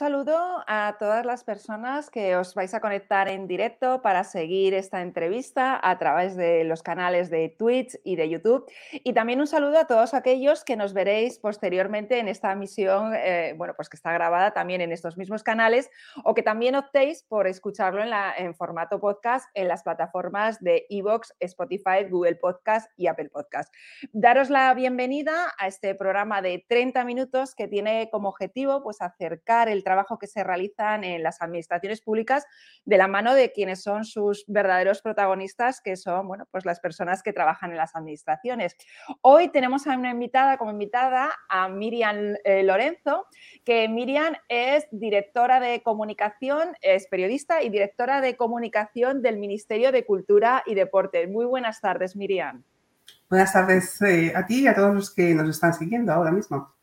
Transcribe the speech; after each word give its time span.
Saludo 0.00 0.64
a 0.66 0.96
todas 0.98 1.26
las 1.26 1.44
personas 1.44 2.08
que 2.08 2.34
os 2.34 2.54
vais 2.54 2.72
a 2.72 2.80
conectar 2.80 3.28
en 3.28 3.46
directo 3.46 4.00
para 4.00 4.24
seguir 4.24 4.72
esta 4.72 5.02
entrevista 5.02 5.78
a 5.82 5.98
través 5.98 6.36
de 6.36 6.64
los 6.64 6.82
canales 6.82 7.28
de 7.28 7.50
Twitch 7.50 8.00
y 8.02 8.16
de 8.16 8.30
YouTube. 8.30 8.64
Y 8.92 9.12
también 9.12 9.40
un 9.40 9.46
saludo 9.46 9.78
a 9.78 9.86
todos 9.86 10.14
aquellos 10.14 10.64
que 10.64 10.74
nos 10.74 10.94
veréis 10.94 11.38
posteriormente 11.38 12.18
en 12.18 12.28
esta 12.28 12.50
emisión, 12.50 13.12
eh, 13.14 13.52
bueno, 13.58 13.74
pues 13.76 13.90
que 13.90 13.98
está 13.98 14.10
grabada 14.10 14.52
también 14.52 14.80
en 14.80 14.90
estos 14.90 15.18
mismos 15.18 15.42
canales 15.42 15.90
o 16.24 16.32
que 16.32 16.42
también 16.42 16.76
optéis 16.76 17.22
por 17.22 17.46
escucharlo 17.46 18.02
en, 18.02 18.54
formato 18.54 19.00
podcast 19.00 19.50
en 19.52 19.68
las 19.68 19.82
plataformas 19.82 20.60
de 20.60 20.86
Evox, 20.88 21.34
Spotify, 21.40 22.04
Google 22.08 22.36
Podcast 22.36 22.90
y 22.96 23.06
Apple 23.06 23.28
Podcast. 23.28 23.70
Daros 24.14 24.48
la 24.48 24.72
bienvenida 24.72 25.52
a 25.58 25.66
este 25.66 25.94
programa 25.94 26.40
de 26.40 26.64
30 26.66 27.04
minutos 27.04 27.54
que 27.54 27.68
tiene 27.68 28.08
como 28.10 28.30
objetivo 28.30 28.82
pues 28.82 29.02
acercar 29.02 29.68
el 29.68 29.84
trabajo 29.90 30.20
que 30.20 30.28
se 30.28 30.44
realizan 30.44 31.02
en 31.02 31.24
las 31.24 31.42
administraciones 31.42 32.00
públicas 32.00 32.46
de 32.84 32.96
la 32.96 33.08
mano 33.08 33.34
de 33.34 33.50
quienes 33.50 33.82
son 33.82 34.04
sus 34.04 34.44
verdaderos 34.46 35.02
protagonistas, 35.02 35.80
que 35.80 35.96
son 35.96 36.28
bueno, 36.28 36.46
pues 36.52 36.64
las 36.64 36.78
personas 36.78 37.24
que 37.24 37.32
trabajan 37.32 37.72
en 37.72 37.76
las 37.76 37.96
administraciones. 37.96 38.76
Hoy 39.20 39.48
tenemos 39.48 39.88
a 39.88 39.96
una 39.96 40.12
invitada 40.12 40.58
como 40.58 40.70
invitada 40.70 41.32
a 41.48 41.68
Miriam 41.68 42.36
eh, 42.44 42.62
Lorenzo, 42.62 43.26
que 43.64 43.88
Miriam 43.88 44.34
es 44.48 44.86
directora 44.92 45.58
de 45.58 45.82
comunicación, 45.82 46.76
es 46.82 47.08
periodista 47.08 47.60
y 47.60 47.68
directora 47.68 48.20
de 48.20 48.36
comunicación 48.36 49.22
del 49.22 49.38
Ministerio 49.38 49.90
de 49.90 50.06
Cultura 50.06 50.62
y 50.66 50.76
Deporte. 50.76 51.26
Muy 51.26 51.46
buenas 51.46 51.80
tardes, 51.80 52.14
Miriam. 52.14 52.62
Buenas 53.28 53.52
tardes 53.52 54.00
eh, 54.02 54.32
a 54.36 54.46
ti 54.46 54.60
y 54.60 54.66
a 54.68 54.74
todos 54.74 54.94
los 54.94 55.12
que 55.12 55.34
nos 55.34 55.48
están 55.48 55.74
siguiendo 55.74 56.12
ahora 56.12 56.30
mismo. 56.30 56.79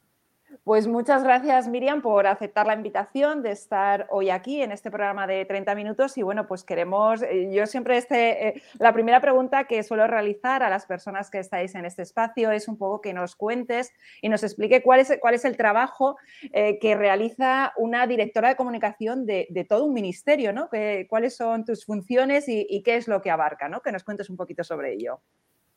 Pues 0.68 0.86
muchas 0.86 1.24
gracias, 1.24 1.70
Miriam, 1.70 2.02
por 2.02 2.28
aceptar 2.28 2.68
la 2.68 2.74
invitación 2.74 3.42
de 3.42 3.52
estar 3.52 4.06
hoy 4.10 4.30
aquí 4.30 4.62
en 4.62 4.74
este 4.74 4.92
programa 4.92 5.26
de 5.26 5.46
30 5.46 5.74
minutos. 5.76 6.18
Y 6.18 6.24
bueno, 6.24 6.46
pues 6.46 6.66
queremos, 6.66 7.22
eh, 7.22 7.50
yo 7.54 7.66
siempre 7.68 7.96
este, 7.96 8.50
eh, 8.50 8.62
la 8.78 8.92
primera 8.92 9.22
pregunta 9.22 9.64
que 9.64 9.82
suelo 9.82 10.08
realizar 10.08 10.64
a 10.64 10.70
las 10.70 10.86
personas 10.86 11.30
que 11.30 11.40
estáis 11.40 11.74
en 11.76 11.86
este 11.86 12.02
espacio 12.02 12.52
es 12.52 12.68
un 12.68 12.78
poco 12.78 13.00
que 13.00 13.14
nos 13.14 13.38
cuentes 13.38 13.94
y 14.22 14.28
nos 14.28 14.44
explique 14.44 14.84
cuál 14.84 15.00
es, 15.00 15.18
cuál 15.22 15.36
es 15.36 15.46
el 15.46 15.56
trabajo 15.56 16.18
eh, 16.52 16.80
que 16.80 16.96
realiza 16.96 17.72
una 17.78 18.06
directora 18.06 18.50
de 18.50 18.58
comunicación 18.58 19.26
de, 19.26 19.66
todo 19.70 19.86
un 19.86 19.94
ministerio, 19.94 20.52
¿no? 20.52 20.68
¿Cuáles 21.08 21.38
son 21.38 21.64
tus 21.64 21.86
funciones 21.86 22.50
y, 22.50 22.68
y, 22.70 22.84
qué 22.84 22.98
es 22.98 23.08
lo 23.08 23.22
que 23.22 23.32
abarca, 23.32 23.70
¿no? 23.70 23.80
Que 23.80 23.94
nos 23.94 24.04
cuentes 24.04 24.30
un 24.30 24.36
poquito 24.36 24.66
sobre 24.66 24.92
ello. 24.92 25.22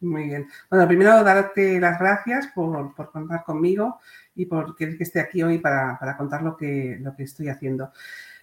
Muy 0.01 0.25
bien. 0.25 0.49
Bueno, 0.71 0.89
primero 0.89 1.23
darte 1.23 1.79
las 1.79 1.99
gracias 1.99 2.47
por, 2.55 2.95
contar 3.13 3.45
conmigo 3.45 4.01
y 4.35 4.47
por 4.47 4.77
querer 4.77 4.97
que 4.97 5.05
esté 5.05 5.21
aquí 5.21 5.43
hoy 5.43 5.59
para, 5.59 5.99
contar 6.17 6.43
lo 6.43 6.57
que, 6.57 6.99
lo 7.01 7.15
que 7.15 7.25
estoy 7.25 7.49
haciendo. 7.49 7.91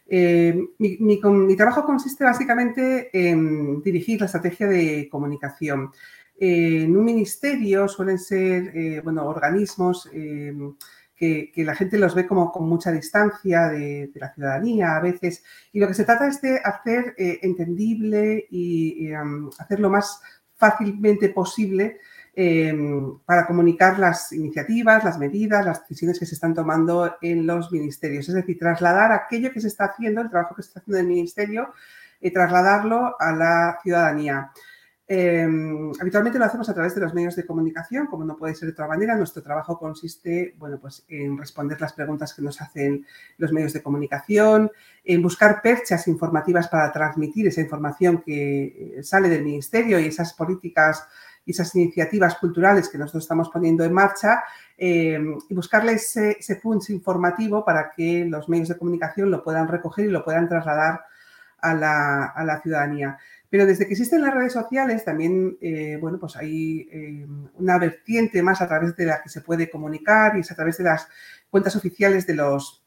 Eh, 0.10 0.58
mi, 0.80 1.56
trabajo 1.58 1.84
consiste 1.84 2.24
básicamente 2.24 3.10
en 3.14 3.82
dirigir 3.82 4.20
la 4.20 4.28
estrategia 4.28 4.68
de 4.68 5.10
comunicación. 5.12 5.92
Eh, 6.40 6.84
en 6.84 6.96
un 6.96 7.04
ministerio 7.04 7.88
suelen 7.88 8.20
ser 8.20 8.72
eh, 8.76 9.02
bueno, 9.04 9.26
organismos 9.26 10.10
que, 11.16 11.52
la 11.56 11.76
gente 11.76 11.98
los 11.98 12.14
ve 12.14 12.28
como 12.28 12.52
con 12.52 12.70
mucha 12.70 12.92
distancia 12.92 13.70
de, 13.70 14.12
la 14.16 14.34
ciudadanía 14.34 14.96
a 14.96 15.02
veces. 15.02 15.44
Y 15.74 15.80
lo 15.80 15.88
que 15.88 15.94
se 15.94 16.06
trata 16.06 16.28
es 16.28 16.42
de 16.42 16.60
hacer 16.64 17.16
entendible 17.18 18.48
y 18.50 19.12
hacerlo 19.58 19.90
más 19.90 20.22
fácilmente 20.56 21.30
posible 21.30 22.00
em, 22.40 23.18
para 23.26 23.48
comunicar 23.48 23.98
las 23.98 24.32
iniciativas, 24.32 25.04
las 25.04 25.18
medidas, 25.18 25.66
las 25.66 25.82
decisiones 25.82 26.20
que 26.20 26.28
se 26.28 26.36
están 26.36 26.54
tomando 26.54 27.16
en 27.20 27.48
los 27.48 27.72
ministerios. 27.72 28.30
Es 28.30 28.36
decir, 28.36 28.60
trasladar 28.60 29.12
aquello 29.12 29.52
que 29.52 29.60
se 29.60 29.70
está 29.70 29.86
haciendo, 29.86 30.22
el 30.22 30.30
trabajo 30.30 30.54
que 30.54 30.62
se 30.62 30.68
está 30.68 30.82
haciendo 30.82 31.00
en 31.00 31.06
el 31.08 31.14
ministerio, 31.14 31.74
y 32.22 32.30
trasladarlo 32.30 33.20
a 33.20 33.32
la 33.32 33.80
ciudadanía. 33.82 34.52
Em, 35.10 35.94
habitualmente 36.02 36.38
lo 36.38 36.44
hacemos 36.44 36.68
a 36.68 36.74
través 36.74 36.94
de 36.94 37.00
los 37.00 37.14
medios 37.14 37.36
de 37.36 37.46
comunicación, 37.46 38.08
como 38.08 38.26
no 38.26 38.36
puede 38.36 38.54
ser 38.54 38.68
de 38.68 38.74
otra 38.74 38.88
manera. 38.88 39.16
Nuestro 39.16 39.42
trabajo 39.42 39.80
consiste 39.80 40.54
bueno, 40.58 40.80
pues, 40.80 41.06
en 41.08 41.38
responder 41.38 41.80
las 41.80 41.94
preguntas 41.94 42.34
que 42.34 42.42
nos 42.42 42.62
hacen 42.62 43.06
los 43.38 43.54
medios 43.54 43.72
de 43.72 43.82
comunicación, 43.82 44.70
en 45.06 45.22
buscar 45.24 45.62
perchas 45.62 46.08
informativas 46.08 46.68
para 46.68 46.92
transmitir 46.92 47.48
esa 47.48 47.62
información 47.62 48.22
que 48.22 48.98
eh, 48.98 49.04
sale 49.04 49.30
del 49.30 49.46
Ministerio 49.46 49.98
y 50.00 50.08
esas 50.08 50.34
políticas 50.34 51.08
y 51.48 51.52
esas 51.52 51.74
iniciativas 51.76 52.36
culturales 52.36 52.90
que 52.90 52.98
nosotros 52.98 53.24
estamos 53.24 53.50
poniendo 53.50 53.86
en 53.86 53.94
marcha 53.94 54.44
em, 54.78 55.38
y 55.48 55.56
buscarle 55.56 55.94
ese, 55.94 56.38
ese 56.38 56.58
punch 56.58 56.90
informativo 56.90 57.64
para 57.64 57.90
que 57.90 58.26
los 58.26 58.50
medios 58.50 58.68
de 58.68 58.78
comunicación 58.78 59.32
lo 59.32 59.42
puedan 59.42 59.70
recoger 59.70 60.06
y 60.06 60.10
lo 60.10 60.26
puedan 60.26 60.50
trasladar 60.50 61.06
a 61.60 61.74
la, 61.74 62.26
a 62.26 62.44
la 62.44 62.62
ciudadanía. 62.62 63.18
Pero 63.50 63.66
desde 63.66 63.86
que 63.86 63.94
existen 63.94 64.22
las 64.22 64.34
redes 64.34 64.52
sociales 64.52 65.06
también, 65.06 65.58
eh, 65.62 65.98
bueno, 66.02 66.20
pues 66.20 66.36
hay 66.36 66.90
eh, 66.92 67.26
una 67.54 67.78
vertiente 67.78 68.44
más 68.44 68.62
a 68.62 68.68
través 68.68 68.94
de 68.98 69.06
la 69.06 69.22
que 69.24 69.30
se 69.30 69.40
puede 69.40 69.70
comunicar 69.70 70.36
y 70.36 70.42
es 70.42 70.52
a 70.52 70.56
través 70.56 70.78
de 70.78 70.84
las 70.84 71.08
cuentas 71.50 71.78
oficiales 71.78 72.28
de 72.28 72.36
los, 72.36 72.84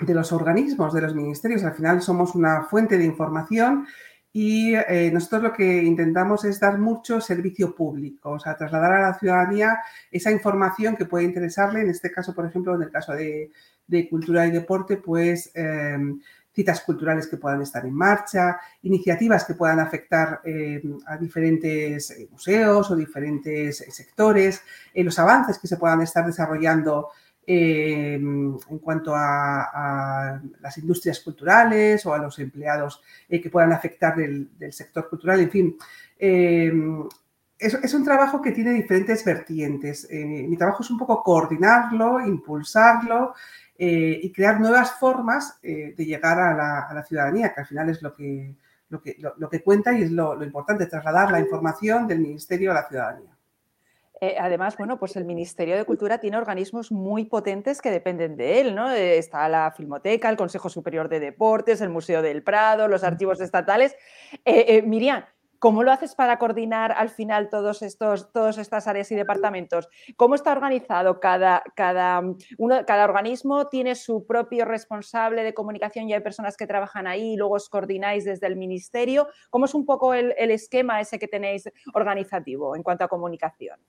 de 0.00 0.12
los 0.12 0.32
organismos, 0.32 0.92
de 0.92 1.00
los 1.00 1.14
ministerios. 1.14 1.64
Al 1.64 1.74
final 1.74 2.02
somos 2.02 2.34
una 2.34 2.64
fuente 2.64 2.98
de 2.98 3.06
información 3.06 3.86
y 4.38 4.74
eh, 4.74 5.10
nosotros 5.14 5.44
lo 5.44 5.52
que 5.54 5.82
intentamos 5.82 6.44
es 6.44 6.60
dar 6.60 6.76
mucho 6.76 7.22
servicio 7.22 7.74
público, 7.74 8.32
o 8.32 8.38
sea, 8.38 8.54
trasladar 8.54 8.92
a 8.92 9.00
la 9.00 9.18
ciudadanía 9.18 9.78
esa 10.10 10.30
información 10.30 10.94
que 10.94 11.06
puede 11.06 11.24
interesarle. 11.24 11.80
En 11.80 11.88
este 11.88 12.12
caso, 12.12 12.34
por 12.34 12.44
ejemplo, 12.44 12.74
en 12.74 12.82
el 12.82 12.90
caso 12.90 13.14
de, 13.14 13.50
cultura 14.10 14.46
y 14.46 14.50
deporte, 14.50 14.98
pues 14.98 15.52
citas 16.56 16.80
culturales 16.80 17.26
que 17.26 17.36
puedan 17.36 17.60
estar 17.60 17.84
en 17.84 17.92
marcha, 17.92 18.58
iniciativas 18.82 19.44
que 19.44 19.52
puedan 19.52 19.78
afectar 19.78 20.40
eh, 20.42 20.82
a 21.06 21.18
diferentes 21.18 22.10
eh, 22.12 22.28
museos 22.32 22.90
o 22.90 22.96
diferentes 22.96 23.82
eh, 23.82 23.90
sectores, 23.90 24.62
los 24.94 25.18
avances 25.18 25.58
que 25.58 25.68
se 25.68 25.76
puedan 25.76 26.00
estar 26.00 26.24
desarrollando 26.24 27.10
en 27.46 28.58
cuanto 28.82 29.12
a, 29.14 30.40
las 30.60 30.78
industrias 30.78 31.20
culturales 31.20 32.04
o 32.06 32.12
a 32.12 32.18
los 32.18 32.38
empleados 32.38 33.02
que 33.28 33.50
puedan 33.50 33.72
afectar 33.72 34.16
del, 34.16 34.48
sector 34.72 35.08
cultural, 35.08 35.40
en 35.40 35.50
fin. 35.50 35.76
Es, 36.18 37.74
es, 37.74 37.94
un 37.94 38.04
trabajo 38.04 38.42
que 38.42 38.52
tiene 38.52 38.72
diferentes 38.72 39.24
vertientes. 39.24 40.08
mi 40.10 40.56
trabajo 40.56 40.82
es 40.82 40.90
un 40.90 40.98
poco 40.98 41.22
coordinarlo, 41.22 42.20
impulsarlo 42.20 43.34
eh, 43.78 44.20
y 44.22 44.32
crear 44.32 44.58
nuevas 44.58 44.92
formas 44.92 45.58
eh, 45.62 45.94
de 45.94 46.06
llegar 46.06 46.38
a 46.38 46.94
la, 46.94 47.04
ciudadanía, 47.04 47.52
que 47.52 47.60
al 47.60 47.66
final 47.66 47.90
es 47.90 48.00
lo 48.00 48.14
que, 48.14 48.56
lo 48.88 49.02
que, 49.02 49.16
lo, 49.18 49.50
que 49.50 49.62
cuenta 49.62 49.92
y 49.92 50.02
es 50.02 50.10
lo, 50.10 50.42
importante, 50.42 50.86
trasladar 50.86 51.30
la 51.30 51.40
información 51.40 52.06
del 52.06 52.20
Ministerio 52.20 52.70
a 52.70 52.74
la 52.74 52.88
ciudadanía. 52.88 53.35
Eh, 54.20 54.36
además, 54.38 54.76
bueno, 54.76 54.98
pues 54.98 55.16
el 55.16 55.24
Ministerio 55.24 55.76
de 55.76 55.84
Cultura 55.84 56.18
tiene 56.18 56.38
organismos 56.38 56.90
muy 56.90 57.26
potentes 57.26 57.82
que 57.82 57.90
dependen 57.90 58.36
de 58.36 58.60
él, 58.60 58.74
¿no? 58.74 58.90
está 58.90 59.48
la 59.48 59.72
Filmoteca, 59.76 60.30
el 60.30 60.36
Consejo 60.36 60.68
Superior 60.68 61.08
de 61.08 61.20
Deportes, 61.20 61.80
el 61.80 61.90
Museo 61.90 62.22
del 62.22 62.42
Prado, 62.42 62.88
los 62.88 63.04
archivos 63.04 63.40
estatales. 63.40 63.94
Miriam, 64.84 65.24
¿Cómo 65.58 65.82
lo 65.82 65.90
haces 65.90 66.14
para 66.14 66.38
coordinar 66.38 66.92
al 66.92 67.08
final 67.08 67.48
todos 67.48 67.82
estos, 67.82 68.30
todas 68.32 68.58
estas 68.58 68.86
áreas 68.86 69.10
y 69.10 69.14
departamentos? 69.14 69.88
¿Cómo 70.16 70.34
está 70.34 70.52
organizado? 70.52 71.18
Cada, 71.18 71.62
cada, 71.74 72.20
uno, 72.58 72.84
cada 72.86 73.04
organismo 73.04 73.68
tiene 73.68 73.94
su 73.94 74.26
propio 74.26 74.64
responsable 74.64 75.44
de 75.44 75.54
comunicación 75.54 76.08
y 76.08 76.14
hay 76.14 76.20
personas 76.20 76.56
que 76.56 76.66
trabajan 76.66 77.06
ahí 77.06 77.32
y 77.32 77.36
luego 77.36 77.54
os 77.54 77.70
coordináis 77.70 78.24
desde 78.24 78.46
el 78.46 78.56
ministerio. 78.56 79.28
¿Cómo 79.50 79.64
es 79.64 79.74
un 79.74 79.86
poco 79.86 80.14
el, 80.14 80.34
esquema 80.36 81.00
ese 81.00 81.18
que 81.18 81.28
tenéis 81.28 81.70
organizativo 81.94 82.76
en 82.76 82.82
cuanto 82.82 83.04
a 83.04 83.08
comunicación? 83.08 83.80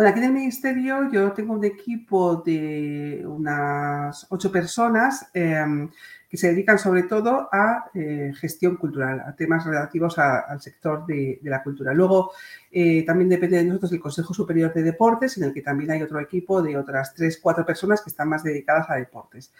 Bueno, 0.00 0.12
aquí 0.12 0.20
en 0.20 0.26
el 0.28 0.32
Ministerio 0.32 1.10
yo 1.12 1.30
tengo 1.32 1.52
un 1.52 1.62
equipo 1.62 2.36
de 2.36 3.22
unas 3.26 4.26
ocho 4.30 4.50
personas. 4.50 5.28
Em, 5.34 5.90
que 6.26 6.38
se 6.38 6.48
dedican 6.48 6.78
sobre 6.78 7.02
todo 7.02 7.50
a 7.52 7.90
eh, 7.92 8.32
gestión 8.34 8.76
cultural, 8.76 9.20
a 9.20 9.36
temas 9.36 9.66
relativos 9.66 10.16
al 10.18 10.58
sector 10.62 11.04
de, 11.04 11.38
la 11.42 11.62
cultura. 11.62 11.92
Luego, 11.92 12.32
eh, 12.70 13.04
también 13.04 13.28
depende 13.28 13.58
de 13.58 13.64
nosotros 13.64 13.92
el 13.92 14.00
Consejo 14.00 14.32
Superior 14.32 14.72
de 14.72 14.84
Deportes, 14.84 15.36
en 15.36 15.44
el 15.44 15.52
que 15.52 15.60
también 15.60 15.90
hay 15.90 16.02
otro 16.02 16.18
equipo 16.18 16.62
de 16.62 16.78
otras 16.78 17.12
tres, 17.14 17.38
cuatro 17.38 17.66
personas 17.66 18.00
que 18.00 18.08
están 18.08 18.30
más 18.30 18.42
dedicadas 18.42 18.88
a 18.88 18.94
deportes. 18.94 19.52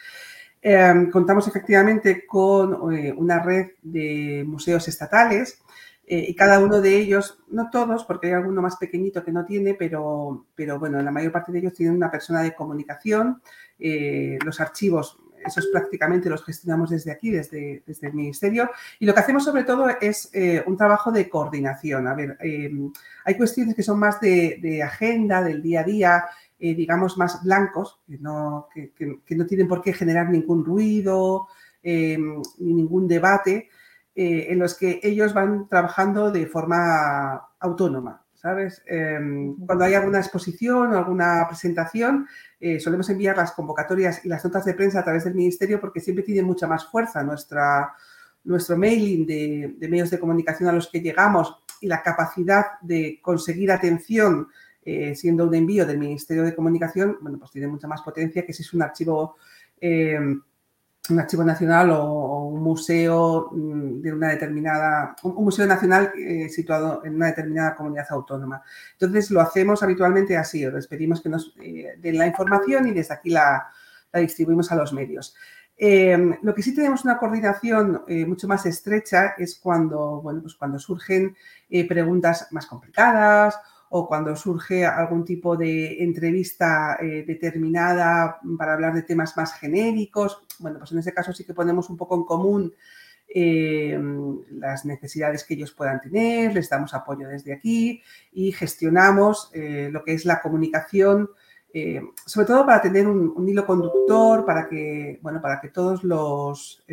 Em, 0.63 1.11
contamos 1.11 1.49
efectivamente 1.49 2.25
con 2.27 2.95
eh, 2.95 3.13
una 3.15 3.41
red 3.43 3.73
de 3.83 4.43
museos 4.47 4.89
estatales 4.89 5.61
y 6.13 6.35
cada 6.35 6.59
uno 6.59 6.81
de 6.81 6.97
ellos, 6.97 7.39
no 7.49 7.71
todos, 7.71 8.05
porque 8.05 8.29
hay 8.29 8.33
alguno 8.33 8.61
más 8.61 8.77
pequeñito 8.77 9.23
que 9.23 9.31
no 9.31 9.45
tiene, 9.45 9.75
pero, 9.75 10.47
pero 10.55 10.79
bueno, 10.79 11.01
la 11.01 11.11
mayor 11.11 11.31
parte 11.31 11.53
de 11.53 11.61
ellos 11.61 11.75
tienen 11.75 11.95
una 11.95 12.11
persona 12.11 12.43
de 12.43 12.55
comunicación. 12.55 13.41
los 13.79 14.61
archivos 14.61 15.19
esos 15.45 15.67
prácticamente 15.69 16.29
los 16.29 16.45
gestionamos 16.45 16.91
desde 16.91 17.11
aquí, 17.11 17.31
desde, 17.31 17.83
desde 17.87 18.09
el 18.09 18.15
Ministerio. 18.15 18.71
Y 18.99 19.07
lo 19.07 19.15
que 19.15 19.21
hacemos 19.21 19.45
sobre 19.45 19.65
todo 19.65 19.89
es 20.01 20.31
eh, 20.33 20.63
un 20.67 20.77
trabajo 20.77 21.11
de 21.11 21.29
coordinación. 21.29 22.07
A 22.07 22.15
ver, 22.15 22.37
hay 23.25 23.37
cuestiones 23.37 23.75
que 23.75 23.83
son 23.83 23.99
más 23.99 24.21
de, 24.21 24.83
agenda, 24.85 25.43
del 25.43 25.63
día 25.63 25.81
a 25.81 25.85
día, 25.85 26.25
digamos, 26.59 27.17
más 27.17 27.43
blancos, 27.43 28.01
que 28.07 28.19
no, 28.19 28.69
no, 29.31 29.47
tienen 29.47 29.69
por 29.69 29.83
qué 29.83 29.93
generar 29.93 30.29
ningún 30.29 30.65
ruido 30.65 31.49
ni 31.83 32.75
ningún 32.75 33.09
debate, 33.09 33.71
en 34.15 34.59
los 34.59 34.75
que 34.77 35.01
ellos 35.03 35.33
van 35.33 35.69
trabajando 35.69 36.31
de 36.31 36.47
forma 36.47 37.49
autónoma. 37.59 38.25
¿Sabes? 38.41 38.83
Em, 38.87 39.55
cuando 39.67 39.85
hay 39.85 39.93
alguna 39.93 40.19
exposición 40.19 40.95
o 40.95 40.97
alguna 40.97 41.45
presentación, 41.47 42.27
eh, 42.59 42.81
solemos 42.81 43.11
enviar 43.11 43.37
las 43.37 43.53
convocatorias 43.53 44.25
y 44.25 44.29
las 44.31 44.43
notas 44.43 44.65
de 44.65 44.73
prensa 44.73 45.01
a 45.01 45.05
través 45.05 45.25
del 45.25 45.35
ministerio 45.35 45.79
porque 45.79 46.01
siempre 46.01 46.25
tiene 46.25 46.41
mucha 46.41 46.67
más 46.67 46.87
fuerza 46.87 47.23
nuestra, 47.23 47.93
nuestro 48.45 48.79
mailing 48.79 49.27
de, 49.27 49.77
medios 49.91 50.09
de 50.09 50.19
comunicación 50.19 50.71
a 50.71 50.73
los 50.73 50.89
que 50.89 51.03
llegamos 51.03 51.55
y 51.83 51.87
la 51.87 52.03
capacidad 52.03 52.65
de 52.81 53.19
conseguir 53.21 53.71
atención 53.73 54.49
eh, 54.87 55.15
siendo 55.15 55.47
un 55.47 55.55
envío 55.55 55.85
del 55.85 55.99
Ministerio 55.99 56.43
de 56.43 56.55
Comunicación, 56.55 57.19
bueno, 57.21 57.39
pues 57.39 57.51
tiene 57.51 57.69
mucha 57.69 57.89
más 57.89 58.01
potencia 58.01 58.47
que 58.47 58.55
si 58.55 58.63
es 58.63 58.73
un 58.73 58.81
archivo 58.81 59.37
em, 59.79 60.41
un 61.11 61.21
archivo 61.21 61.45
nacional 61.45 61.91
o, 61.91 62.45
un 62.47 62.63
museo 62.63 63.51
mm, 63.53 64.01
de 64.01 64.13
una 64.13 64.29
determinada, 64.29 65.15
un, 65.23 65.45
museo 65.45 65.67
nacional 65.67 66.13
eh, 66.17 66.49
situado 66.49 67.05
en 67.05 67.15
una 67.15 67.27
determinada 67.27 67.75
comunidad 67.75 68.07
autónoma. 68.11 68.63
Entonces 68.93 69.31
lo 69.31 69.41
hacemos 69.41 69.83
habitualmente 69.83 70.37
así, 70.37 70.65
les 70.67 70.87
pedimos 70.87 71.21
que 71.21 71.29
nos 71.29 71.55
eh, 71.61 71.97
den 71.99 72.19
la 72.19 72.27
información 72.27 72.89
y 72.89 72.93
desde 72.93 73.15
aquí 73.15 73.31
la, 73.31 73.69
distribuimos 74.15 74.71
a 74.73 74.77
los 74.77 74.93
medios. 74.93 75.35
Em, 75.77 76.37
lo 76.43 76.55
que 76.55 76.63
sí 76.63 76.75
tenemos 76.75 77.05
una 77.05 77.17
coordinación 77.17 78.03
eh, 78.07 78.27
mucho 78.27 78.47
más 78.47 78.67
estrecha 78.67 79.35
es 79.39 79.59
cuando, 79.59 80.21
bueno, 80.21 80.43
pues 80.43 80.55
cuando 80.55 80.79
surgen 80.79 81.35
preguntas 81.89 82.49
más 82.51 82.67
complicadas 82.67 83.59
o 83.93 84.07
cuando 84.07 84.37
surge 84.37 84.87
algún 84.87 85.25
tipo 85.25 85.57
de 85.57 86.03
entrevista 86.03 86.97
eh, 87.01 87.25
determinada 87.27 88.39
para 88.57 88.75
hablar 88.75 88.95
de 88.95 89.03
temas 89.03 89.37
más 89.37 89.55
genéricos. 89.55 90.41
Bueno, 90.61 90.79
pues 90.79 90.93
en 90.93 91.01
ese 91.01 91.13
caso 91.13 91.33
sí 91.33 91.45
que 91.45 91.55
ponemos 91.55 91.91
un 91.91 91.97
poco 91.97 92.15
en 92.15 92.23
común 92.23 92.73
eh, 93.27 94.01
las 94.53 94.85
necesidades 94.85 95.43
que 95.43 95.55
ellos 95.55 95.73
puedan 95.73 96.01
tener, 96.01 96.55
les 96.55 96.69
damos 96.69 96.95
apoyo 96.95 97.27
desde 97.29 97.53
aquí 97.53 98.01
y 98.33 98.53
gestionamos 98.53 99.51
eh, 99.55 99.89
lo 99.91 100.05
que 100.05 100.15
es 100.15 100.25
la 100.25 100.41
comunicación, 100.41 101.29
sobre 102.27 102.47
todo 102.49 102.67
para 102.67 102.83
tener 102.83 103.07
un, 103.07 103.49
hilo 103.49 103.65
conductor, 103.65 104.45
para 104.45 104.69
que, 104.69 105.21
bueno, 105.23 105.41
para 105.41 105.61
que 105.61 105.69
todos 105.69 106.03
los, 106.03 106.85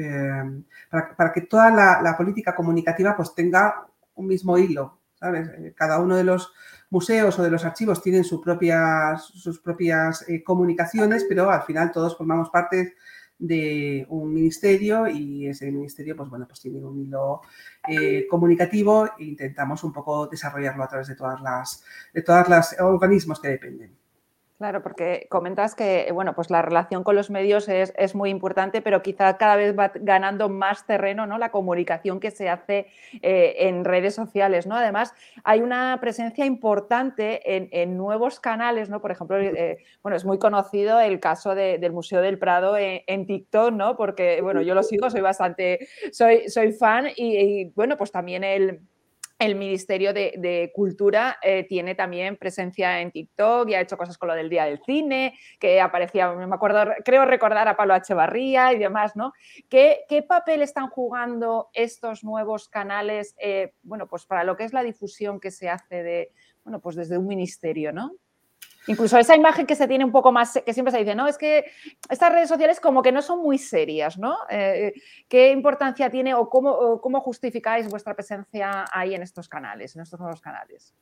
para, 0.89 1.33
que 1.33 1.41
toda 1.41 1.71
la, 1.71 2.01
la, 2.03 2.15
política 2.15 2.53
comunicativa 2.53 3.15
pues 3.15 3.33
tenga 3.33 3.87
un 4.13 4.27
mismo 4.27 4.55
hilo, 4.55 4.99
¿sabes? 5.15 5.49
Cada 5.75 5.99
uno 5.99 6.15
de 6.15 6.23
los 6.23 6.53
museos 6.89 7.37
o 7.37 7.43
de 7.43 7.51
los 7.51 7.65
archivos 7.65 8.01
tienen 8.01 8.23
sus 8.23 8.41
propias, 8.41 10.25
eh, 10.27 10.43
comunicaciones, 10.43 11.25
pero 11.27 11.49
al 11.51 11.63
final 11.63 11.91
todos 11.91 12.17
formamos 12.17 12.49
parte 12.49 12.95
de 13.39 14.05
un 14.09 14.33
ministerio 14.33 15.07
y 15.07 15.47
ese 15.47 15.71
ministerio, 15.71 16.15
pues 16.15 16.29
bueno, 16.29 16.47
pues 16.47 16.59
tiene 16.59 16.83
un 16.83 16.97
hilo 16.97 17.41
eh, 17.87 18.25
comunicativo 18.27 19.05
e 19.19 19.25
intentamos 19.25 19.83
un 19.83 19.93
poco 19.93 20.27
desarrollarlo 20.27 20.83
a 20.83 20.87
través 20.87 21.07
de 21.07 21.15
todas 21.15 21.41
las, 21.41 21.83
de 22.13 22.23
todos 22.23 22.49
los 22.49 22.75
organismos 22.79 23.39
que 23.39 23.49
dependen. 23.49 24.06
Claro, 24.57 24.81
porque 24.81 25.27
comentas 25.29 25.75
que 25.75 26.09
bueno, 26.11 26.33
pues 26.33 26.49
la 26.49 26.63
relación 26.63 27.03
con 27.03 27.15
los 27.15 27.29
medios 27.29 27.69
es, 27.69 28.15
muy 28.15 28.31
importante, 28.31 28.81
pero 28.81 29.03
quizá 29.03 29.37
cada 29.37 29.55
vez 29.55 29.77
va 29.77 29.91
ganando 29.93 30.49
más 30.49 30.87
terreno 30.87 31.27
¿no? 31.27 31.37
la 31.37 31.51
comunicación 31.51 32.19
que 32.19 32.31
se 32.31 32.49
hace 32.49 32.87
eh, 33.21 33.53
en 33.59 33.85
redes 33.85 34.15
sociales. 34.15 34.65
¿no? 34.65 34.75
Además, 34.75 35.13
hay 35.43 35.61
una 35.61 35.99
presencia 36.01 36.43
importante 36.43 37.55
en, 37.55 37.97
nuevos 37.97 38.39
canales, 38.39 38.89
¿no? 38.89 38.99
Por 38.99 39.11
ejemplo, 39.11 39.39
eh, 39.39 39.77
bueno, 40.01 40.15
es 40.15 40.25
muy 40.25 40.39
conocido 40.39 40.99
el 40.99 41.19
caso 41.19 41.53
del 41.53 41.91
Museo 41.91 42.21
del 42.21 42.39
Prado 42.39 42.75
en, 42.77 43.27
TikTok, 43.27 43.71
¿no? 43.73 43.95
Porque 43.95 44.41
bueno, 44.41 44.63
yo 44.63 44.73
lo 44.73 44.81
sigo, 44.81 45.11
soy 45.11 45.21
bastante, 45.21 45.87
soy, 46.11 46.49
soy 46.49 46.71
fan 46.71 47.07
y 47.15 47.65
bueno, 47.75 47.95
pues 47.95 48.11
también 48.11 48.43
el 48.43 48.81
el 49.39 49.55
Ministerio 49.55 50.13
de, 50.13 50.71
Cultura 50.73 51.37
eh, 51.41 51.65
tiene 51.67 51.95
también 51.95 52.37
presencia 52.37 53.01
en 53.01 53.11
TikTok 53.11 53.69
y 53.69 53.75
ha 53.75 53.81
hecho 53.81 53.97
cosas 53.97 54.17
con 54.17 54.29
lo 54.29 54.35
del 54.35 54.49
Día 54.49 54.65
del 54.65 54.81
Cine, 54.83 55.37
que 55.59 55.79
aparecía, 55.79 56.31
me 56.31 56.55
acuerdo, 56.55 56.85
creo 57.05 57.25
recordar 57.25 57.67
a 57.67 57.75
Pablo 57.75 57.95
Echevarría 57.95 58.73
y 58.73 58.79
demás, 58.79 59.15
¿no? 59.15 59.33
¿Qué, 59.69 60.05
papel 60.27 60.61
están 60.61 60.89
jugando 60.89 61.69
estos 61.73 62.23
nuevos 62.23 62.67
canales, 62.67 63.35
eh, 63.39 63.73
bueno, 63.83 64.07
pues 64.07 64.25
para 64.25 64.43
lo 64.43 64.57
que 64.57 64.63
es 64.63 64.73
la 64.73 64.83
difusión 64.83 65.39
que 65.39 65.51
se 65.51 65.69
hace 65.69 66.03
de, 66.03 66.33
bueno, 66.63 66.81
pues 66.81 66.95
desde 66.95 67.17
un 67.17 67.27
ministerio, 67.27 67.93
¿no? 67.93 68.11
Incluso 68.87 69.17
esa 69.17 69.35
imagen 69.35 69.65
que 69.65 69.75
se 69.75 69.87
tiene 69.87 70.05
un 70.05 70.11
poco 70.11 70.31
más, 70.31 70.59
que 70.65 70.73
siempre 70.73 70.91
se 70.91 70.99
dice, 70.99 71.13
no, 71.13 71.27
es 71.27 71.37
que 71.37 71.65
estas 72.09 72.31
redes 72.31 72.49
sociales 72.49 72.79
como 72.79 73.01
que 73.01 73.11
no 73.11 73.21
son 73.21 73.39
muy 73.39 73.57
serias, 73.57 74.17
¿no? 74.17 74.37
Eh, 74.49 74.93
¿Qué 75.27 75.51
importancia 75.51 76.09
tiene 76.09 76.33
o 76.33 76.49
cómo, 76.49 77.21
justificáis 77.21 77.89
vuestra 77.89 78.13
presencia 78.13 78.85
ahí 78.91 79.13
en 79.13 79.21
estos 79.21 79.49
canales, 79.49 79.95
en 79.95 80.03
estos 80.03 80.19
nuevos 80.19 80.41
canales? 80.41 80.93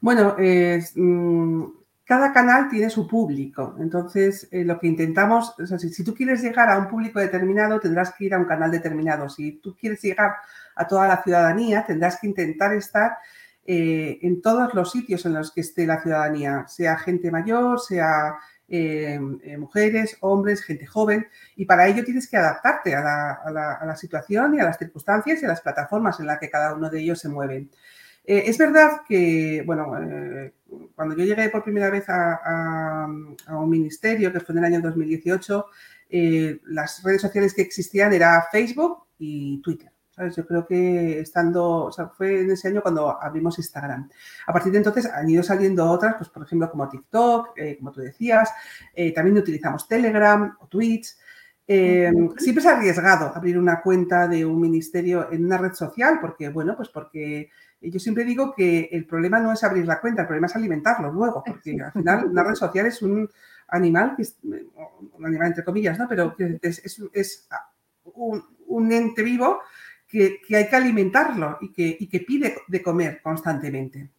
Bueno, 0.00 0.36
mm, 0.38 1.64
cada 2.04 2.32
canal 2.32 2.68
tiene 2.68 2.90
su 2.90 3.06
público, 3.06 3.76
entonces 3.78 4.48
eh, 4.50 4.64
lo 4.64 4.78
que 4.78 4.86
intentamos, 4.86 5.54
o 5.58 5.66
sea, 5.66 5.78
si, 5.78 6.02
tú 6.02 6.14
quieres 6.14 6.42
llegar 6.42 6.68
a 6.68 6.78
un 6.78 6.88
público 6.88 7.20
determinado, 7.20 7.78
tendrás 7.78 8.12
que 8.12 8.24
ir 8.24 8.34
a 8.34 8.38
un 8.38 8.44
canal 8.44 8.70
determinado. 8.70 9.28
Si 9.28 9.52
tú 9.60 9.76
quieres 9.76 10.02
llegar 10.02 10.32
a 10.74 10.86
toda 10.86 11.06
la 11.06 11.22
ciudadanía, 11.22 11.84
tendrás 11.86 12.18
que 12.20 12.26
intentar 12.26 12.74
estar 12.74 13.18
eh, 13.64 14.18
en 14.22 14.42
todos 14.42 14.74
los 14.74 14.90
sitios 14.90 15.24
en 15.24 15.34
los 15.34 15.52
que 15.52 15.60
esté 15.60 15.86
la 15.86 16.02
ciudadanía, 16.02 16.66
sea 16.66 16.98
gente 16.98 17.30
mayor, 17.30 17.78
sea 17.80 18.36
eh, 18.68 19.20
eh, 19.44 19.56
mujeres, 19.56 20.16
hombres, 20.20 20.62
gente 20.62 20.84
joven, 20.86 21.26
y 21.54 21.64
para 21.64 21.86
ello 21.86 22.04
tienes 22.04 22.28
que 22.28 22.36
adaptarte 22.36 22.94
a 22.94 23.02
la, 23.02 23.96
situación 23.96 24.54
y 24.54 24.60
a 24.60 24.64
las 24.64 24.78
circunstancias 24.78 25.42
y 25.42 25.44
a 25.44 25.48
las 25.48 25.60
plataformas 25.60 26.18
en 26.18 26.26
las 26.26 26.38
que 26.40 26.50
cada 26.50 26.74
uno 26.74 26.90
de 26.90 27.00
ellos 27.00 27.20
se 27.20 27.28
mueve. 27.28 27.68
es 28.24 28.58
verdad 28.58 29.02
que, 29.06 29.62
bueno, 29.66 29.92
cuando 30.96 31.16
yo 31.16 31.24
llegué 31.24 31.48
por 31.50 31.62
primera 31.62 31.90
vez 31.90 32.04
a, 32.08 33.06
un 33.06 33.70
ministerio, 33.70 34.32
que 34.32 34.40
fue 34.40 34.54
en 34.54 34.58
el 34.60 34.64
año 34.64 34.80
2018, 34.80 35.66
las 36.66 37.02
redes 37.02 37.20
sociales 37.20 37.54
que 37.54 37.62
existían 37.62 38.12
era 38.12 38.48
Facebook 38.50 39.06
y 39.18 39.60
Twitter. 39.62 39.91
Yo 40.36 40.46
creo 40.46 40.66
que 40.66 41.20
estando, 41.20 41.84
o 41.86 41.92
sea, 41.92 42.08
fue 42.08 42.42
en 42.42 42.50
ese 42.50 42.68
año 42.68 42.82
cuando 42.82 43.22
abrimos 43.22 43.58
Instagram. 43.58 44.10
A 44.46 44.52
partir 44.52 44.70
de 44.70 44.78
entonces 44.78 45.06
han 45.06 45.28
ido 45.28 45.42
saliendo 45.42 45.90
otras, 45.90 46.16
pues 46.16 46.28
por 46.28 46.42
ejemplo 46.42 46.70
como 46.70 46.88
TikTok, 46.88 47.56
eh, 47.56 47.78
como 47.78 47.92
tú 47.92 48.02
decías, 48.02 48.50
eh, 48.94 49.12
también 49.14 49.38
utilizamos 49.38 49.88
Telegram 49.88 50.54
o 50.60 50.66
Twitch. 50.66 51.16
Em, 51.66 52.30
siempre 52.36 52.62
es 52.62 52.66
arriesgado 52.66 53.32
abrir 53.34 53.56
una 53.56 53.80
cuenta 53.80 54.28
de 54.28 54.44
un 54.44 54.60
ministerio 54.60 55.30
en 55.32 55.46
una 55.46 55.56
red 55.56 55.72
social 55.72 56.18
porque, 56.20 56.50
bueno, 56.50 56.76
pues 56.76 56.90
porque 56.90 57.48
yo 57.80 57.98
siempre 57.98 58.24
digo 58.24 58.52
que 58.54 58.90
el 58.92 59.06
problema 59.06 59.40
no 59.40 59.52
es 59.52 59.64
abrir 59.64 59.86
la 59.86 60.00
cuenta, 60.00 60.22
el 60.22 60.28
problema 60.28 60.46
es 60.46 60.56
alimentarlo 60.56 61.10
luego, 61.10 61.42
porque 61.44 61.80
al 61.80 61.92
final 61.92 62.26
una 62.26 62.44
red 62.44 62.54
social 62.54 62.86
es 62.86 63.00
un 63.00 63.28
animal, 63.68 64.14
que 64.14 64.22
es, 64.22 64.36
un 64.42 65.24
animal 65.24 65.48
entre 65.48 65.64
comillas, 65.64 65.98
¿no? 65.98 66.06
Pero 66.06 66.34
es, 66.38 67.08
es, 67.12 67.48
un, 68.04 68.44
un 68.66 68.92
ente 68.92 69.22
vivo 69.22 69.60
que, 70.12 70.56
hay 70.56 70.68
que 70.68 70.76
alimentarlo 70.76 71.58
y 71.60 71.72
que, 71.72 71.96
que 72.08 72.20
pide 72.20 72.56
de 72.68 72.82
comer 72.82 73.20
constantemente. 73.22 74.10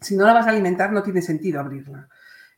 Si 0.00 0.16
no 0.16 0.24
la 0.24 0.32
vas 0.32 0.46
a 0.46 0.50
alimentar, 0.50 0.90
no 0.90 1.02
tiene 1.02 1.20
sentido 1.20 1.60
abrirla. 1.60 2.08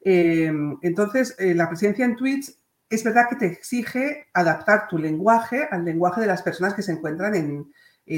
Eh, 0.02 0.52
entonces, 0.82 1.34
eh, 1.38 1.54
la 1.54 1.68
presencia 1.68 2.04
en 2.04 2.16
Twitch 2.16 2.54
es 2.88 3.02
verdad 3.02 3.28
que 3.28 3.36
te 3.36 3.46
exige 3.46 4.28
adaptar 4.32 4.88
tu 4.88 4.98
lenguaje 4.98 5.66
al 5.68 5.84
lenguaje 5.84 6.20
de 6.20 6.26
las 6.28 6.42
personas 6.42 6.74
que 6.74 6.82
se 6.82 6.92
encuentran 6.92 7.34
en, 7.34 7.72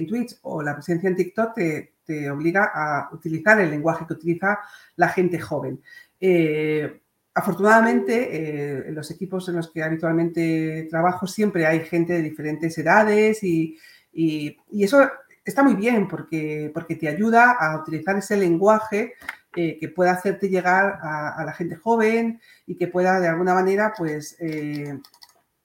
Twitch 0.06 0.38
o 0.42 0.62
la 0.62 0.74
presencia 0.74 1.08
en 1.08 1.16
TikTok 1.16 1.54
te, 1.54 2.30
obliga 2.30 2.70
a 2.74 3.10
utilizar 3.12 3.60
el 3.60 3.70
lenguaje 3.70 4.06
que 4.06 4.14
utiliza 4.14 4.58
la 4.96 5.08
gente 5.08 5.38
joven. 5.38 5.82
Eh, 6.18 7.00
afortunadamente, 7.34 8.88
en 8.88 8.94
los 8.94 9.10
equipos 9.10 9.48
en 9.48 9.56
los 9.56 9.70
que 9.70 9.82
habitualmente 9.82 10.86
trabajo 10.90 11.26
siempre 11.26 11.66
hay 11.66 11.80
gente 11.80 12.14
de 12.14 12.22
diferentes 12.22 12.76
edades 12.78 13.42
y, 13.44 13.78
y, 14.12 14.58
eso 14.84 15.10
está 15.44 15.62
muy 15.62 15.74
bien 15.74 16.06
porque, 16.08 16.70
porque 16.72 16.96
te 16.96 17.08
ayuda 17.08 17.52
a 17.52 17.80
utilizar 17.80 18.16
ese 18.16 18.36
lenguaje 18.36 19.14
eh, 19.54 19.76
que 19.78 19.88
pueda 19.88 20.12
hacerte 20.12 20.48
llegar 20.48 20.98
a, 21.02 21.42
la 21.44 21.52
gente 21.52 21.76
joven 21.76 22.40
y 22.66 22.76
que 22.76 22.88
pueda 22.88 23.20
de 23.20 23.28
alguna 23.28 23.54
manera, 23.54 23.92
pues, 23.96 24.36
eh, 24.40 24.98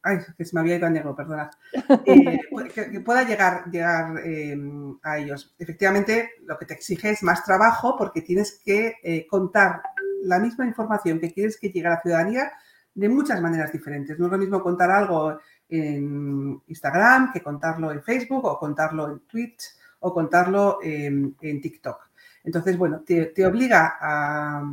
ay, 0.03 0.17
que 0.37 0.45
se 0.45 0.55
me 0.55 0.61
había 0.61 0.75
ido 0.75 0.87
a 0.87 0.89
negro, 0.89 1.15
perdona, 1.15 1.49
eh, 2.05 2.39
que, 2.73 2.99
pueda 2.99 3.23
llegar, 3.23 3.65
llegar 3.71 4.19
em, 4.25 4.97
a 5.03 5.19
ellos. 5.19 5.55
Efectivamente, 5.57 6.31
lo 6.43 6.57
que 6.57 6.65
te 6.65 6.73
exige 6.73 7.11
es 7.11 7.23
más 7.23 7.43
trabajo 7.43 7.95
porque 7.97 8.21
tienes 8.21 8.59
que 8.63 9.25
contar 9.29 9.81
la 10.23 10.39
misma 10.39 10.65
información 10.65 11.19
que 11.19 11.31
quieres 11.31 11.57
que 11.57 11.69
llegue 11.69 11.87
a 11.87 11.91
la 11.91 12.01
ciudadanía 12.01 12.51
de 12.97 13.09
muchas 13.09 13.39
maneras 13.41 13.71
diferentes. 13.71 14.17
No 14.17 14.25
es 14.25 14.31
lo 14.31 14.37
mismo 14.39 14.61
contar 14.61 14.89
algo 14.89 15.39
en 15.69 16.59
Instagram 16.65 17.31
que 17.31 17.43
contarlo 17.43 17.91
en 17.91 18.01
Facebook 18.01 18.43
o 18.45 18.57
contarlo 18.57 19.11
en 19.11 19.19
Twitch 19.19 19.75
o 19.99 20.11
contarlo 20.11 20.79
en, 20.81 21.35
TikTok. 21.37 22.09
Entonces, 22.43 22.75
bueno, 22.75 23.03
te, 23.05 23.45
obliga 23.45 23.97
a, 24.01 24.63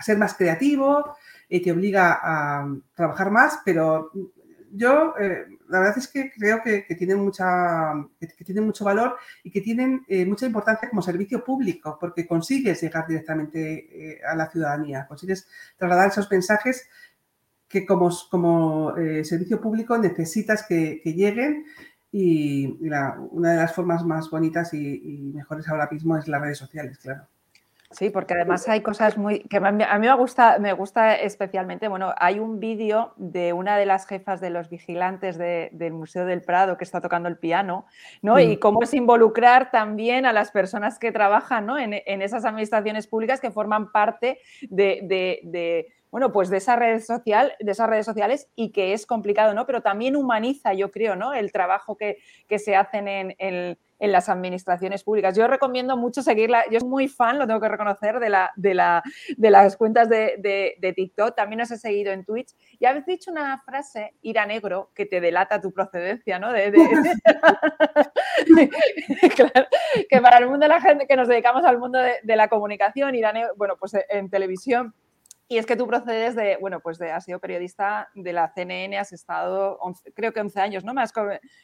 ser 0.00 0.18
más 0.18 0.34
creativo, 0.34 1.16
te 1.48 1.72
obliga 1.72 2.20
a 2.22 2.68
trabajar 2.94 3.30
más, 3.30 3.60
pero 3.64 4.10
yo 4.70 5.14
la 5.68 5.80
verdad 5.80 5.96
es 5.96 6.08
que 6.08 6.30
creo 6.32 6.60
que, 6.62 6.82
tienen, 6.94 7.20
mucha, 7.20 7.94
que, 8.20 8.44
tienen 8.44 8.66
mucho 8.66 8.84
valor 8.84 9.16
y 9.42 9.50
que 9.50 9.62
tienen 9.62 10.04
mucha 10.26 10.44
importancia 10.44 10.90
como 10.90 11.00
servicio 11.00 11.42
público, 11.42 11.96
porque 11.98 12.26
consigues 12.26 12.82
llegar 12.82 13.06
directamente 13.06 14.20
a 14.28 14.34
la 14.34 14.50
ciudadanía, 14.50 15.06
consigues 15.06 15.48
trasladar 15.78 16.08
esos 16.08 16.30
mensajes 16.30 16.86
que 17.68 17.84
como, 17.84 18.10
como 18.30 18.94
servicio 19.22 19.60
público 19.60 19.98
necesitas 19.98 20.64
que, 20.66 21.00
lleguen 21.04 21.64
y, 22.12 22.76
una 22.80 23.52
de 23.52 23.56
las 23.56 23.74
formas 23.74 24.04
más 24.04 24.30
bonitas 24.30 24.72
y, 24.74 25.30
mejores 25.34 25.68
ahora 25.68 25.88
mismo 25.90 26.16
es 26.16 26.28
las 26.28 26.40
redes 26.40 26.58
sociales, 26.58 26.98
claro. 26.98 27.26
Sí, 27.92 28.10
porque 28.10 28.34
además 28.34 28.68
hay 28.68 28.80
cosas 28.80 29.16
muy 29.16 29.40
que 29.40 29.58
a 29.58 29.70
mí 29.70 30.06
me 30.06 30.14
gusta, 30.14 30.58
me 30.58 30.72
gusta 30.72 31.14
especialmente. 31.14 31.86
Bueno, 31.86 32.12
hay 32.18 32.40
un 32.40 32.58
vídeo 32.58 33.14
de 33.16 33.52
una 33.52 33.78
de 33.78 33.86
las 33.86 34.06
jefas 34.06 34.40
de 34.40 34.50
los 34.50 34.68
vigilantes 34.68 35.38
del 35.38 35.92
Museo 35.92 36.26
del 36.26 36.42
Prado 36.42 36.76
que 36.76 36.84
está 36.84 37.00
tocando 37.00 37.28
el 37.28 37.38
piano, 37.38 37.86
¿no? 38.22 38.40
Y 38.40 38.58
cómo 38.58 38.82
es 38.82 38.92
involucrar 38.92 39.70
también 39.70 40.26
a 40.26 40.32
las 40.32 40.50
personas 40.50 40.98
que 40.98 41.12
trabajan 41.12 41.64
¿no? 41.66 41.78
en, 41.78 41.94
esas 42.22 42.44
administraciones 42.44 43.06
públicas 43.06 43.40
que 43.40 43.52
forman 43.52 43.92
parte 43.92 44.40
de 44.68 45.86
bueno, 46.16 46.32
pues 46.32 46.48
de 46.48 46.56
esa 46.56 46.76
red 46.76 47.02
social, 47.02 47.52
de 47.60 47.72
esas 47.72 47.90
redes 47.90 48.06
sociales 48.06 48.48
y 48.56 48.70
que 48.70 48.94
es 48.94 49.04
complicado, 49.04 49.52
¿no? 49.52 49.66
Pero 49.66 49.82
también 49.82 50.16
humaniza, 50.16 50.72
yo 50.72 50.90
creo, 50.90 51.14
¿no? 51.14 51.34
El 51.34 51.52
trabajo 51.52 51.98
que, 51.98 52.16
se 52.58 52.74
hacen 52.74 53.06
en, 53.06 53.78
las 53.98 54.30
administraciones 54.30 55.04
públicas. 55.04 55.36
Yo 55.36 55.46
recomiendo 55.46 55.94
mucho 55.98 56.22
seguirla, 56.22 56.64
yo 56.70 56.80
soy 56.80 56.88
muy 56.88 57.08
fan, 57.08 57.38
lo 57.38 57.46
tengo 57.46 57.60
que 57.60 57.68
reconocer, 57.68 58.18
de, 58.18 58.30
la, 58.30 58.50
de, 58.56 58.72
la, 58.72 59.02
de 59.36 59.50
las 59.50 59.76
cuentas 59.76 60.08
de, 60.08 60.94
TikTok, 60.96 61.36
también 61.36 61.60
os 61.60 61.70
he 61.70 61.76
seguido 61.76 62.14
en 62.14 62.24
Twitch 62.24 62.54
y 62.78 62.86
habéis 62.86 63.04
dicho 63.04 63.30
una 63.30 63.60
frase, 63.60 64.14
ir 64.22 64.38
a 64.38 64.46
negro, 64.46 64.92
que 64.94 65.04
te 65.04 65.20
delata 65.20 65.60
tu 65.60 65.70
procedencia, 65.70 66.38
¿no? 66.38 66.48
claro, 69.36 69.68
que 70.08 70.20
para 70.22 70.38
el 70.38 70.46
mundo 70.46 70.64
de 70.64 70.68
la 70.68 70.80
gente 70.80 71.06
que 71.06 71.16
nos 71.16 71.28
dedicamos 71.28 71.62
al 71.66 71.78
mundo 71.78 71.98
de, 71.98 72.36
la 72.36 72.48
comunicación, 72.48 73.14
ir 73.14 73.26
a 73.26 73.34
negro, 73.34 73.52
bueno, 73.58 73.76
pues 73.78 73.92
en 74.08 74.30
televisión 74.30 74.94
y 75.48 75.58
es 75.58 75.66
que 75.66 75.76
tú 75.76 75.86
procedes 75.86 76.34
de, 76.34 76.56
bueno, 76.60 76.80
pues 76.80 77.00
has 77.00 77.24
sido 77.24 77.38
periodista 77.38 78.08
de 78.14 78.32
la 78.32 78.52
CNN, 78.52 78.98
has 78.98 79.12
estado, 79.12 79.78
creo 80.14 80.32
que 80.32 80.40
11 80.40 80.60
años, 80.60 80.84
¿no? 80.84 80.92
Más 80.92 81.12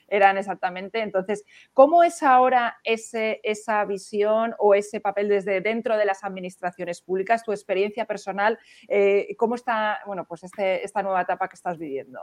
eran 0.06 0.38
exactamente. 0.38 1.00
Entonces, 1.00 1.44
¿cómo 1.72 2.04
es 2.04 2.22
ahora 2.22 2.76
ese, 2.84 3.40
esa 3.42 3.84
visión 3.84 4.54
o 4.58 4.74
ese 4.74 5.00
papel 5.00 5.28
desde 5.28 5.60
dentro 5.60 5.96
de 5.96 6.04
las 6.04 6.22
administraciones 6.22 7.02
públicas, 7.02 7.42
tu 7.42 7.50
experiencia 7.50 8.04
personal? 8.04 8.56
Eh, 8.86 9.34
¿Cómo 9.36 9.56
está, 9.56 9.98
bueno, 10.06 10.26
pues 10.28 10.44
este, 10.44 10.84
esta 10.84 11.02
nueva 11.02 11.22
etapa 11.22 11.48
que 11.48 11.56
estás 11.56 11.76
viviendo? 11.76 12.20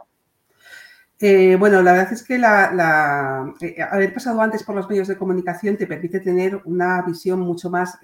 Eh, 1.19 1.57
bueno, 1.59 1.81
la 1.81 1.91
verdad 1.91 2.13
es 2.13 2.23
que 2.23 2.35
eh, 2.35 3.83
haber 3.91 4.13
pasado 4.13 4.41
antes 4.41 4.63
por 4.63 4.75
los 4.75 4.89
medios 4.89 5.09
de 5.09 5.17
comunicación 5.17 5.75
te 5.75 5.87
permite 5.87 6.21
tener 6.21 6.61
una 6.63 7.01
visión 7.01 7.41
mucho 7.41 7.69
más 7.69 7.99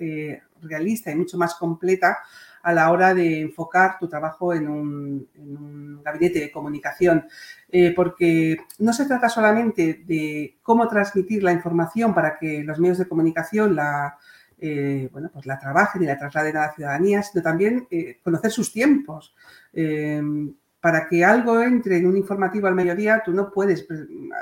realista 0.61 1.11
y 1.11 1.15
mucho 1.15 1.37
más 1.37 1.55
completa 1.55 2.17
a 2.65 2.73
la 2.73 2.91
hora 2.91 3.13
de 3.13 3.41
enfocar 3.41 3.99
tu 3.99 4.09
trabajo 4.09 4.51
en 4.51 4.67
un, 4.67 6.01
gabinete 6.03 6.39
de 6.39 6.51
comunicación, 6.51 7.27
eh, 7.69 7.93
porque 7.95 8.57
no 8.79 8.91
se 8.91 9.05
trata 9.05 9.29
solamente 9.29 10.03
de 10.05 10.57
cómo 10.63 10.87
transmitir 10.87 11.43
la 11.43 11.51
información 11.51 12.13
para 12.13 12.37
que 12.37 12.63
los 12.63 12.79
medios 12.79 12.97
de 12.97 13.07
comunicación 13.07 13.75
la, 13.75 14.17
eh, 14.57 15.09
bueno, 15.11 15.29
pues 15.31 15.45
la 15.45 15.59
trabajen 15.59 16.01
y 16.01 16.07
la 16.07 16.17
trasladen 16.17 16.57
a 16.57 16.67
la 16.67 16.73
ciudadanía, 16.73 17.21
sino 17.21 17.43
también 17.43 17.87
eh, 17.91 18.19
conocer 18.23 18.49
sus 18.51 18.71
tiempos 18.73 19.35
para 20.85 21.07
que 21.07 21.25
algo 21.25 21.63
entre 21.63 21.97
en 21.97 22.05
un 22.05 22.15
informativo 22.15 22.67
al 22.67 22.75
mediodía, 22.75 23.23
tú 23.25 23.33
no 23.33 23.49
puedes 23.49 23.87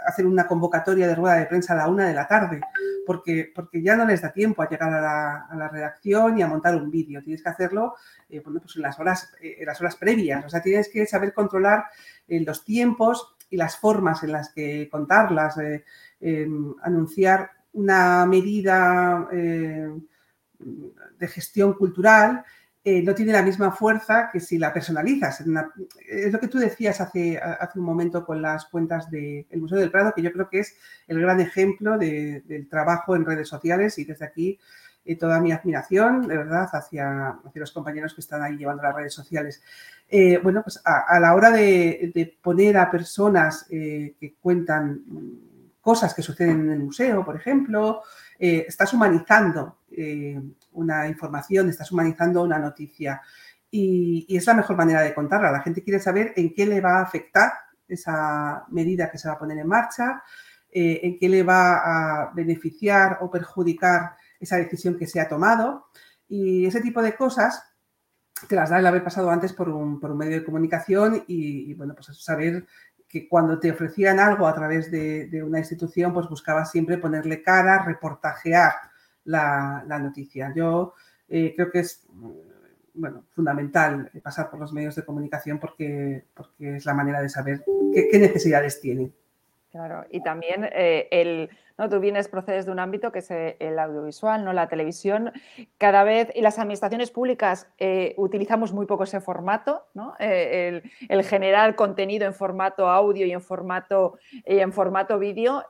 hacer 0.05 0.27
una 0.27 0.45
convocatoria 0.45 1.07
de 1.07 1.15
rueda 1.15 1.35
de 1.35 1.45
prensa 1.45 1.71
a 1.71 1.77
la 1.77 1.87
una 1.87 2.05
de 2.05 2.13
la 2.13 2.27
tarde, 2.27 2.59
porque, 3.07 3.49
porque 3.55 3.81
ya 3.81 3.95
no 3.95 4.03
les 4.05 4.21
da 4.21 4.33
tiempo 4.33 4.61
a 4.61 4.67
llegar 4.67 4.93
a 4.93 5.47
la, 5.55 5.69
redacción 5.69 6.37
y 6.37 6.41
a 6.41 6.47
montar 6.47 6.75
un 6.75 6.91
vídeo. 6.91 7.23
Tienes 7.23 7.41
que 7.41 7.47
hacerlo 7.47 7.95
eh, 8.29 8.41
pues 8.41 8.75
en, 8.75 8.81
las 8.81 8.99
horas, 8.99 9.33
eh, 9.41 9.63
las 9.65 9.79
horas 9.79 9.95
previas. 9.95 10.43
O 10.43 10.49
sea, 10.49 10.61
tienes 10.61 10.89
que 10.89 11.05
saber 11.05 11.33
controlar 11.33 11.85
eh, 12.27 12.41
los 12.41 12.65
tiempos 12.65 13.37
y 13.49 13.55
las 13.55 13.77
formas 13.77 14.21
en 14.23 14.33
las 14.33 14.51
que 14.51 14.89
contarlas, 14.91 15.55
anunciar 16.81 17.51
una 17.71 18.25
medida 18.25 19.29
de 19.31 21.27
gestión 21.29 21.71
cultural 21.71 22.43
eh, 22.85 23.01
no 23.01 23.15
tiene 23.15 23.31
la 23.31 23.41
misma 23.41 23.71
fuerza 23.71 24.29
que 24.31 24.41
si 24.41 24.57
la 24.57 24.73
personalizas. 24.73 25.41
es 26.05 26.33
lo 26.33 26.39
que 26.39 26.49
tú 26.49 26.57
decías 26.57 26.99
hace, 26.99 27.37
hace 27.37 27.79
un 27.79 27.85
momento 27.85 28.25
con 28.25 28.41
las 28.41 28.65
cuentas 28.65 29.09
del 29.09 29.45
Museo 29.55 29.79
del 29.79 29.89
Prado, 29.89 30.13
que 30.13 30.21
yo 30.21 30.33
creo 30.33 30.49
que 30.49 30.59
es 30.59 30.75
el 31.07 31.21
gran 31.21 31.39
ejemplo 31.39 31.97
del 31.97 32.67
trabajo 32.69 33.15
en 33.15 33.25
redes 33.25 33.47
sociales 33.47 33.97
y 33.99 34.03
desde 34.03 34.25
aquí 34.25 34.59
eh, 35.05 35.15
toda 35.15 35.39
mi 35.39 35.53
admiración, 35.53 36.27
de 36.27 36.37
verdad, 36.37 36.67
hacia, 36.73 37.29
hacia, 37.29 37.59
los 37.59 37.71
compañeros 37.71 38.13
que 38.13 38.21
están 38.21 38.43
ahí 38.43 38.57
llevando 38.57 38.83
las 38.83 38.95
redes 38.95 39.13
sociales. 39.13 39.63
Eh, 40.09 40.39
bueno, 40.43 40.61
pues 40.61 40.81
a, 40.83 41.19
la 41.21 41.35
hora 41.35 41.51
de, 41.51 42.37
poner 42.41 42.75
a 42.77 42.91
personas 42.91 43.65
que 43.69 44.35
cuentan 44.41 45.03
cosas 45.83 46.13
que 46.13 46.21
suceden 46.23 46.61
en 46.61 46.71
el 46.71 46.79
museo, 46.79 47.25
por 47.25 47.35
ejemplo, 47.35 48.01
estás 48.39 48.93
humanizando 48.93 49.79
una 50.71 51.07
información, 51.07 51.69
estás 51.69 51.91
humanizando 51.91 52.41
una 52.41 52.57
noticia. 52.57 53.21
Y, 53.69 54.25
es 54.29 54.45
la 54.45 54.53
mejor 54.53 54.77
manera 54.77 55.01
de 55.01 55.13
contarla. 55.13 55.51
La 55.51 55.61
gente 55.61 55.83
quiere 55.83 55.99
saber 55.99 56.33
en 56.35 56.53
qué 56.53 56.65
le 56.65 56.79
va 56.79 56.99
a 56.99 57.01
afectar 57.01 57.51
esa 57.87 58.65
medida 58.69 59.11
que 59.11 59.17
se 59.17 59.27
va 59.27 59.33
a 59.33 59.39
poner 59.39 59.57
en 59.57 59.67
marcha, 59.67 60.23
eh, 60.71 60.99
en 61.03 61.17
qué 61.19 61.27
le 61.27 61.43
va 61.43 61.77
a 61.77 62.31
beneficiar 62.33 63.17
o 63.21 63.29
perjudicar 63.29 64.15
esa 64.39 64.57
decisión 64.57 64.97
que 64.97 65.07
se 65.07 65.19
ha 65.19 65.27
tomado. 65.27 65.87
Y 66.27 66.65
ese 66.65 66.81
tipo 66.81 67.01
de 67.01 67.15
cosas 67.15 67.63
te 68.47 68.55
las 68.55 68.69
da 68.69 68.79
el 68.79 68.85
haber 68.85 69.03
pasado 69.03 69.29
antes 69.29 69.53
por 69.53 69.69
un, 69.69 69.99
medio 70.17 70.39
de 70.39 70.45
comunicación 70.45 71.23
y, 71.27 71.73
bueno, 71.73 71.93
pues 71.95 72.07
saber 72.23 72.65
que 73.13 73.27
cuando 73.29 73.59
te 73.59 73.69
ofrecían 73.69 74.19
algo 74.19 74.47
a 74.47 74.55
través 74.55 74.89
de, 74.89 75.43
una 75.43 75.59
institución, 75.59 76.11
pues 76.11 76.27
buscabas 76.27 76.71
siempre 76.71 76.97
ponerle 76.97 77.43
cara, 77.43 77.85
reportajear 77.85 78.73
la, 79.25 79.83
noticia. 80.01 80.51
Yo 80.55 80.95
eh, 81.29 81.53
creo 81.55 81.69
que 81.69 81.81
es 81.81 82.07
bueno, 82.95 83.25
fundamental 83.29 84.09
pasar 84.23 84.49
por 84.49 84.59
los 84.59 84.73
medios 84.73 84.95
de 84.95 85.05
comunicación 85.05 85.59
porque, 85.59 86.25
porque 86.33 86.77
es 86.77 86.85
la 86.87 86.95
manera 86.95 87.21
de 87.21 87.29
saber 87.29 87.63
qué, 87.93 88.17
necesidades 88.17 88.81
tienen. 88.81 89.13
Claro, 89.69 90.07
y 90.09 90.23
también 90.23 90.67
eh, 90.71 91.07
el, 91.11 91.51
¿no? 91.77 91.89
Tú 91.89 91.99
vienes, 91.99 92.27
procedes 92.27 92.65
de 92.65 92.71
un 92.71 92.79
ámbito 92.79 93.11
que 93.11 93.19
es 93.19 93.31
eh, 93.31 93.57
el 93.59 93.79
audiovisual, 93.79 94.43
¿no? 94.43 94.53
la 94.53 94.67
televisión. 94.67 95.31
Cada 95.77 96.03
vez, 96.03 96.29
y 96.35 96.41
las 96.41 96.59
administraciones 96.59 97.11
públicas 97.11 97.67
utilizamos 98.17 98.73
muy 98.73 98.85
poco 98.85 99.03
ese 99.03 99.21
formato, 99.21 99.85
¿no? 99.93 100.15
el, 100.19 100.83
el, 101.09 101.23
generar 101.23 101.75
contenido 101.75 102.25
en 102.25 102.33
formato 102.33 102.87
audio 102.87 103.25
y 103.25 103.31
en 103.31 103.41
formato, 103.41 104.17
y 104.45 104.59
formato 104.71 105.19
vídeo. 105.19 105.63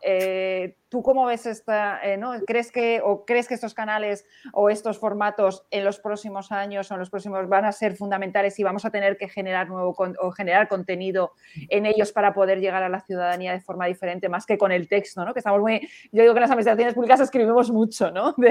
¿Tú 0.93 1.01
cómo 1.01 1.25
ves 1.25 1.47
esta, 1.47 1.99
eh, 2.03 2.17
¿no? 2.17 2.33
¿Crees 2.45 2.71
que, 2.71 3.01
o 3.03 3.25
crees 3.25 3.47
que 3.47 3.55
estos 3.55 3.73
canales 3.73 4.27
o 4.51 4.69
estos 4.69 4.99
formatos 4.99 5.65
en 5.71 5.83
los 5.83 5.97
próximos 5.97 6.51
años 6.51 6.91
o 6.91 6.93
en 6.93 6.99
los 6.99 7.09
próximos 7.09 7.49
van 7.49 7.65
a 7.65 7.71
ser 7.71 7.95
fundamentales 7.95 8.59
y 8.59 8.63
vamos 8.63 8.85
a 8.85 8.91
tener 8.91 9.17
que 9.17 9.27
generar 9.27 9.69
nuevo 9.69 9.95
o 9.97 10.31
generar 10.31 10.67
contenido 10.67 11.31
en 11.69 11.87
ellos 11.87 12.11
para 12.11 12.35
poder 12.35 12.59
llegar 12.59 12.83
a 12.83 12.89
la 12.89 13.01
ciudadanía 13.01 13.53
de 13.53 13.59
forma 13.59 13.87
diferente, 13.87 14.29
más 14.29 14.45
que 14.45 14.59
con 14.59 14.71
el 14.71 14.87
texto, 14.87 15.25
¿no? 15.25 15.33
Que 15.33 15.39
estamos 15.39 15.61
muy, 15.61 15.89
yo 16.11 16.21
digo 16.21 16.33
que 16.33 16.39
en 16.39 16.41
las 16.41 16.51
administraciones 16.51 16.93
públicas 16.93 17.19
escribimos 17.19 17.71
mucho, 17.71 18.11
¿no? 18.11 18.35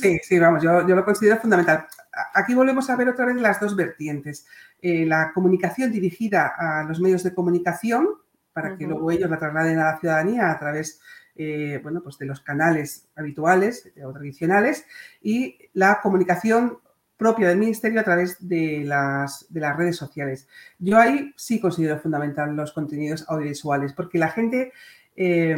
Sí, 0.00 0.18
sí, 0.22 0.38
vamos, 0.38 0.62
yo, 0.62 0.82
lo 0.82 1.04
considero 1.04 1.38
fundamental. 1.38 1.86
Aquí 2.34 2.54
volvemos 2.54 2.88
a 2.90 2.96
ver 2.96 3.08
otra 3.08 3.26
vez 3.26 3.36
las 3.36 3.60
dos 3.60 3.74
vertientes. 3.74 4.46
Eh, 4.80 5.04
la 5.04 5.32
comunicación 5.32 5.90
dirigida 5.90 6.52
a 6.56 6.84
los 6.84 7.00
medios 7.00 7.22
de 7.22 7.34
comunicación, 7.34 8.08
para 8.52 8.76
que 8.76 8.86
luego 8.86 9.10
ellos 9.10 9.28
la 9.28 9.38
trasladen 9.38 9.78
a 9.78 9.92
la 9.92 9.98
ciudadanía 9.98 10.50
a 10.50 10.58
través 10.58 11.00
eh, 11.34 11.80
bueno, 11.82 12.00
pues 12.02 12.16
de 12.18 12.26
los 12.26 12.40
canales 12.40 13.08
habituales 13.16 13.90
o 14.04 14.12
tradicionales 14.12 14.86
y 15.20 15.58
la 15.72 16.00
comunicación 16.00 16.78
propia 17.16 17.48
del 17.48 17.58
ministerio 17.58 18.00
a 18.00 18.04
través 18.04 18.36
de 18.46 18.84
las, 18.84 19.46
de 19.48 19.60
las 19.60 19.76
redes 19.76 19.96
sociales. 19.96 20.48
Yo 20.78 20.98
ahí 20.98 21.32
sí 21.36 21.60
considero 21.60 21.98
fundamental 21.98 22.54
los 22.54 22.72
contenidos 22.72 23.24
audiovisuales 23.28 23.92
porque 23.92 24.18
la 24.18 24.28
gente 24.28 24.72
eh, 25.16 25.54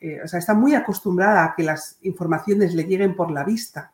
eh, 0.00 0.20
está 0.24 0.54
muy 0.54 0.74
acostumbrada 0.74 1.44
a 1.44 1.54
que 1.54 1.62
las 1.62 1.98
informaciones 2.02 2.74
le 2.74 2.84
lleguen 2.84 3.14
por 3.14 3.30
la 3.30 3.44
vista. 3.44 3.92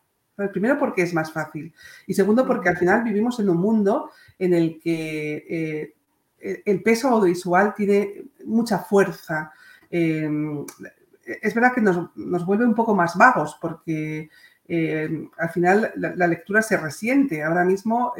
Primero 0.53 0.79
porque 0.79 1.01
es 1.01 1.15
más 1.15 1.33
fácil 1.33 1.73
y 2.07 2.13
segundo 2.13 2.47
porque 2.47 2.69
al 2.69 2.77
final 2.77 3.03
vivimos 3.03 3.41
en 3.41 3.49
un 3.49 3.57
mundo 3.57 4.11
en 4.39 4.53
el 4.53 4.79
que 4.79 5.95
el 6.39 6.83
peso 6.83 7.09
audiovisual 7.09 7.73
tiene 7.75 8.25
mucha 8.45 8.81
fuerza. 8.81 9.51
Eh, 9.91 10.29
es 11.41 11.55
verdad 11.55 11.73
que 11.75 11.81
nos, 11.81 12.45
vuelve 12.45 12.67
un 12.67 12.75
poco 12.75 12.95
más 12.95 13.17
vagos 13.17 13.57
porque 13.59 14.29
al 14.69 15.49
final 15.55 15.91
la, 15.97 16.27
lectura 16.27 16.61
se 16.61 16.77
resiente. 16.77 17.43
Ahora 17.43 17.65
mismo, 17.65 18.13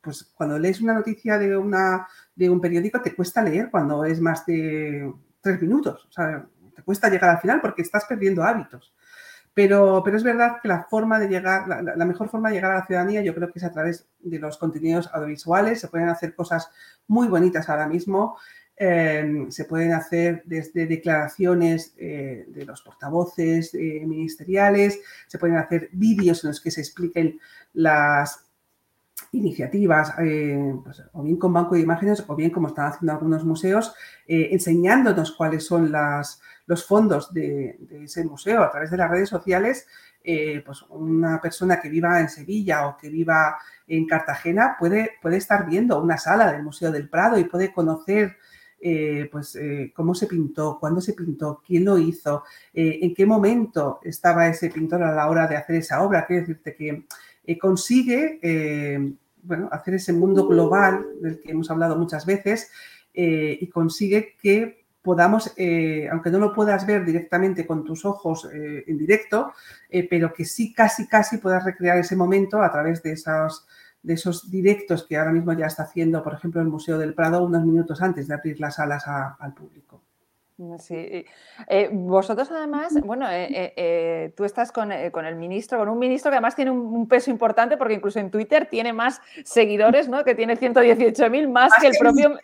pues 0.00 0.30
cuando 0.36 0.56
lees 0.56 0.80
una 0.80 0.94
noticia 0.94 1.36
de, 1.36 1.56
una, 1.56 2.06
de 2.36 2.48
un 2.48 2.60
periódico 2.60 3.02
te 3.02 3.12
cuesta 3.12 3.42
leer 3.42 3.70
cuando 3.72 4.04
es 4.04 4.20
más 4.20 4.46
de 4.46 5.12
tres 5.40 5.60
minutos. 5.60 6.06
O 6.08 6.12
sea, 6.12 6.46
te 6.74 6.82
cuesta 6.82 7.08
llegar 7.08 7.30
al 7.30 7.40
final 7.40 7.60
porque 7.60 7.82
estás 7.82 8.04
perdiendo 8.04 8.42
hábitos. 8.42 8.94
Pero, 9.52 10.02
pero 10.04 10.16
es 10.16 10.22
verdad 10.22 10.58
que 10.62 10.68
la 10.68 10.84
forma 10.84 11.18
de 11.18 11.28
llegar, 11.28 11.66
la, 11.66 12.04
mejor 12.04 12.28
forma 12.28 12.48
de 12.48 12.54
llegar 12.54 12.70
a 12.70 12.78
la 12.78 12.86
ciudadanía 12.86 13.20
yo 13.20 13.34
creo 13.34 13.50
que 13.50 13.58
es 13.58 13.64
a 13.64 13.72
través 13.72 14.06
de 14.20 14.38
los 14.38 14.58
contenidos 14.58 15.10
audiovisuales. 15.12 15.80
Se 15.80 15.88
pueden 15.88 16.08
hacer 16.08 16.34
cosas 16.34 16.70
muy 17.08 17.26
bonitas 17.26 17.68
ahora 17.68 17.88
mismo. 17.88 18.36
Eh, 18.82 19.46
se 19.50 19.66
pueden 19.66 19.92
hacer 19.92 20.42
desde 20.46 20.86
declaraciones 20.86 21.92
eh, 21.98 22.46
de 22.48 22.64
los 22.64 22.80
portavoces 22.80 23.74
eh, 23.74 24.02
ministeriales, 24.06 24.98
se 25.26 25.38
pueden 25.38 25.58
hacer 25.58 25.90
vídeos 25.92 26.42
en 26.42 26.48
los 26.48 26.62
que 26.62 26.70
se 26.70 26.80
expliquen 26.80 27.38
las 27.74 28.49
iniciativas, 29.32 30.12
pues, 30.84 31.02
o 31.12 31.22
bien 31.22 31.36
con 31.36 31.52
banco 31.52 31.74
de 31.74 31.80
imágenes, 31.80 32.24
o 32.26 32.34
bien 32.34 32.50
como 32.50 32.68
están 32.68 32.86
haciendo 32.86 33.12
algunos 33.12 33.44
museos, 33.44 33.94
enseñándonos 34.26 35.32
cuáles 35.32 35.64
son 35.64 35.92
los 36.66 36.84
fondos 36.86 37.32
de, 37.32 37.78
ese 38.02 38.24
museo 38.24 38.62
a 38.62 38.70
través 38.70 38.90
de 38.90 38.96
las 38.96 39.10
redes 39.10 39.28
sociales, 39.28 39.86
eh, 40.22 40.62
pues 40.66 40.82
una 40.90 41.40
persona 41.40 41.80
que 41.80 41.88
viva 41.88 42.20
en 42.20 42.28
Sevilla 42.28 42.86
o 42.86 42.96
que 42.98 43.08
viva 43.08 43.56
en 43.86 44.06
Cartagena 44.06 44.76
puede, 44.78 45.12
puede 45.22 45.38
estar 45.38 45.64
viendo 45.66 45.98
una 46.00 46.18
sala 46.18 46.52
del 46.52 46.62
Museo 46.62 46.92
del 46.92 47.08
Prado 47.08 47.38
y 47.38 47.44
puede 47.44 47.72
conocer 47.72 48.36
eh, 48.82 49.28
pues, 49.32 49.56
eh, 49.56 49.92
cómo 49.96 50.14
se 50.14 50.26
pintó, 50.26 50.78
cuándo 50.78 51.00
se 51.00 51.14
pintó, 51.14 51.62
quién 51.66 51.86
lo 51.86 51.96
hizo, 51.96 52.44
en 52.74 53.14
qué 53.14 53.24
momento 53.24 54.00
estaba 54.02 54.46
ese 54.46 54.68
pintor 54.68 55.02
a 55.02 55.14
la 55.14 55.28
hora 55.28 55.46
de 55.46 55.56
hacer 55.56 55.76
esa 55.76 56.02
obra. 56.02 56.26
Quiero 56.26 56.42
decirte 56.42 56.74
que 56.74 57.06
consigue 57.58 58.38
bueno, 59.42 59.68
hacer 59.72 59.94
ese 59.94 60.12
mundo 60.12 60.46
global 60.46 61.04
del 61.20 61.40
que 61.40 61.50
hemos 61.50 61.70
hablado 61.70 61.96
muchas 61.96 62.26
veces 62.26 62.70
y 63.12 63.66
consigue 63.68 64.36
que 64.40 64.80
podamos, 65.02 65.52
eh, 65.56 66.08
aunque 66.10 66.30
no 66.30 66.38
lo 66.38 66.52
puedas 66.52 66.86
ver 66.86 67.04
directamente 67.04 67.66
con 67.66 67.84
tus 67.84 68.04
ojos 68.04 68.48
eh, 68.52 68.84
en 68.86 68.98
directo, 68.98 69.52
eh, 69.88 70.06
pero 70.08 70.32
que 70.32 70.44
sí 70.44 70.72
casi, 70.72 71.06
casi 71.06 71.38
puedas 71.38 71.64
recrear 71.64 71.98
ese 71.98 72.16
momento 72.16 72.62
a 72.62 72.70
través 72.70 73.02
de 73.02 73.12
esos, 73.12 73.66
de 74.02 74.14
esos 74.14 74.50
directos 74.50 75.06
que 75.06 75.16
ahora 75.16 75.32
mismo 75.32 75.52
ya 75.52 75.66
está 75.66 75.84
haciendo, 75.84 76.22
por 76.22 76.34
ejemplo, 76.34 76.60
el 76.60 76.68
Museo 76.68 76.98
del 76.98 77.14
Prado 77.14 77.44
unos 77.44 77.64
minutos 77.64 78.02
antes 78.02 78.28
de 78.28 78.34
abrir 78.34 78.60
las 78.60 78.76
salas 78.76 79.04
al 79.06 79.54
público. 79.54 80.02
Sí. 80.78 81.24
Eh, 81.68 81.88
vosotros 81.90 82.50
además, 82.50 82.92
bueno, 83.02 83.30
eh, 83.30 83.72
eh, 83.76 84.32
tú 84.36 84.44
estás 84.44 84.70
con, 84.72 84.92
el 84.92 85.36
ministro, 85.36 85.78
con 85.78 85.88
un 85.88 85.98
ministro 85.98 86.30
que 86.30 86.36
además 86.36 86.54
tiene 86.54 86.70
un, 86.70 87.08
peso 87.08 87.30
importante 87.30 87.78
porque 87.78 87.94
incluso 87.94 88.18
en 88.18 88.30
Twitter 88.30 88.66
tiene 88.66 88.92
más 88.92 89.22
seguidores, 89.42 90.08
¿no? 90.08 90.22
Que 90.22 90.34
tiene 90.34 90.58
118.000 90.58 91.48
más, 91.48 91.72
que 91.80 91.86
el 91.86 91.94
propio... 91.98 92.38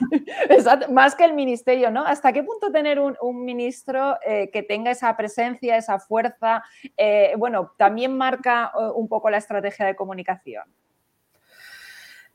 más 0.90 1.14
que 1.14 1.24
el 1.24 1.34
ministerio, 1.34 1.92
¿no? 1.92 2.04
¿Hasta 2.04 2.32
qué 2.32 2.42
punto 2.42 2.72
tener 2.72 2.98
un, 2.98 3.16
un 3.22 3.44
ministro 3.44 4.18
que 4.24 4.64
tenga 4.66 4.90
esa 4.90 5.16
presencia, 5.16 5.76
esa 5.76 6.00
fuerza, 6.00 6.64
bueno, 7.36 7.72
también 7.76 8.16
marca 8.16 8.72
un 8.94 9.08
poco 9.08 9.30
la 9.30 9.38
estrategia 9.38 9.86
de 9.86 9.94
comunicación? 9.94 10.64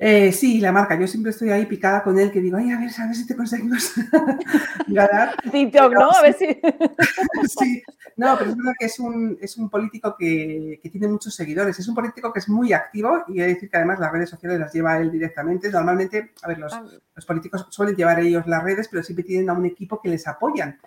Eh, 0.01 0.31
sí, 0.31 0.61
la 0.61 0.71
marca. 0.71 0.97
Yo 0.97 1.05
siempre 1.07 1.31
estoy 1.31 1.49
ahí 1.49 1.65
picada 1.65 2.01
con 2.01 2.17
él, 2.17 2.31
que 2.31 2.39
digo, 2.39 2.55
ay, 2.55 2.71
a 2.71 2.79
ver, 2.79 2.89
a 2.97 3.05
ver 3.05 3.15
si 3.15 3.27
te 3.27 3.35
conseguimos 3.35 3.93
ganar. 4.87 5.35
TikTok, 5.51 5.93
¿no? 5.93 6.09
A 6.09 6.21
ver 6.21 6.33
si. 6.35 6.45
sí, 7.59 7.83
no, 8.15 8.37
pero 8.37 8.51
es 8.51 8.55
verdad 8.55 8.73
que 8.79 8.85
es 8.85 8.97
un, 8.97 9.37
es 9.41 9.57
un 9.57 9.69
político 9.69 10.15
que, 10.17 10.79
que, 10.81 10.89
tiene 10.89 11.09
muchos 11.09 11.35
seguidores. 11.35 11.77
Es 11.77 11.87
un 11.89 11.95
político 11.95 12.31
que 12.31 12.39
es 12.39 12.47
muy 12.47 12.71
activo 12.71 13.25
y 13.27 13.41
hay 13.41 13.47
que 13.47 13.53
decir 13.55 13.69
que 13.69 13.75
además 13.75 13.99
las 13.99 14.13
redes 14.13 14.29
sociales 14.29 14.57
las 14.57 14.73
lleva 14.73 14.97
él 14.99 15.11
directamente. 15.11 15.69
Normalmente, 15.69 16.31
a 16.43 16.47
ver, 16.47 16.59
los, 16.59 16.71
ah. 16.71 16.85
los 17.13 17.25
políticos 17.25 17.67
suelen 17.69 17.97
llevar 17.97 18.21
ellos 18.21 18.47
las 18.47 18.63
redes, 18.63 18.87
pero 18.87 19.03
siempre 19.03 19.25
tienen 19.25 19.49
a 19.49 19.53
un 19.53 19.65
equipo 19.65 19.99
que 20.01 20.07
les 20.07 20.25
apoyan. 20.29 20.79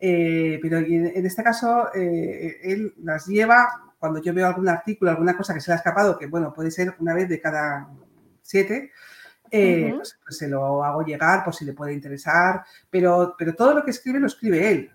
Eh, 0.00 0.58
pero 0.60 0.78
en, 0.78 1.24
este 1.24 1.44
caso, 1.44 1.94
eh, 1.94 2.58
él 2.64 2.94
las 2.98 3.26
lleva 3.26 3.94
cuando 3.98 4.20
yo 4.20 4.34
veo 4.34 4.48
algún 4.48 4.68
artículo, 4.68 5.12
alguna 5.12 5.36
cosa 5.36 5.54
que 5.54 5.60
se 5.60 5.70
le 5.70 5.74
ha 5.74 5.78
escapado, 5.78 6.18
que 6.18 6.26
bueno, 6.26 6.52
puede 6.52 6.72
ser 6.72 6.96
una 6.98 7.14
vez 7.14 7.28
de 7.28 7.40
cada 7.40 7.88
siete, 8.46 8.92
eh, 9.50 9.92
pues, 9.94 10.18
pues, 10.24 10.38
se 10.38 10.48
lo 10.48 10.82
hago 10.82 11.02
llegar 11.02 11.44
por 11.44 11.54
si 11.54 11.64
le 11.64 11.72
puede 11.72 11.92
interesar, 11.92 12.64
pero, 12.90 13.34
pero 13.38 13.54
todo 13.54 13.74
lo 13.74 13.84
que 13.84 13.90
escribe 13.90 14.18
lo 14.18 14.26
escribe 14.26 14.70
él. 14.70 14.90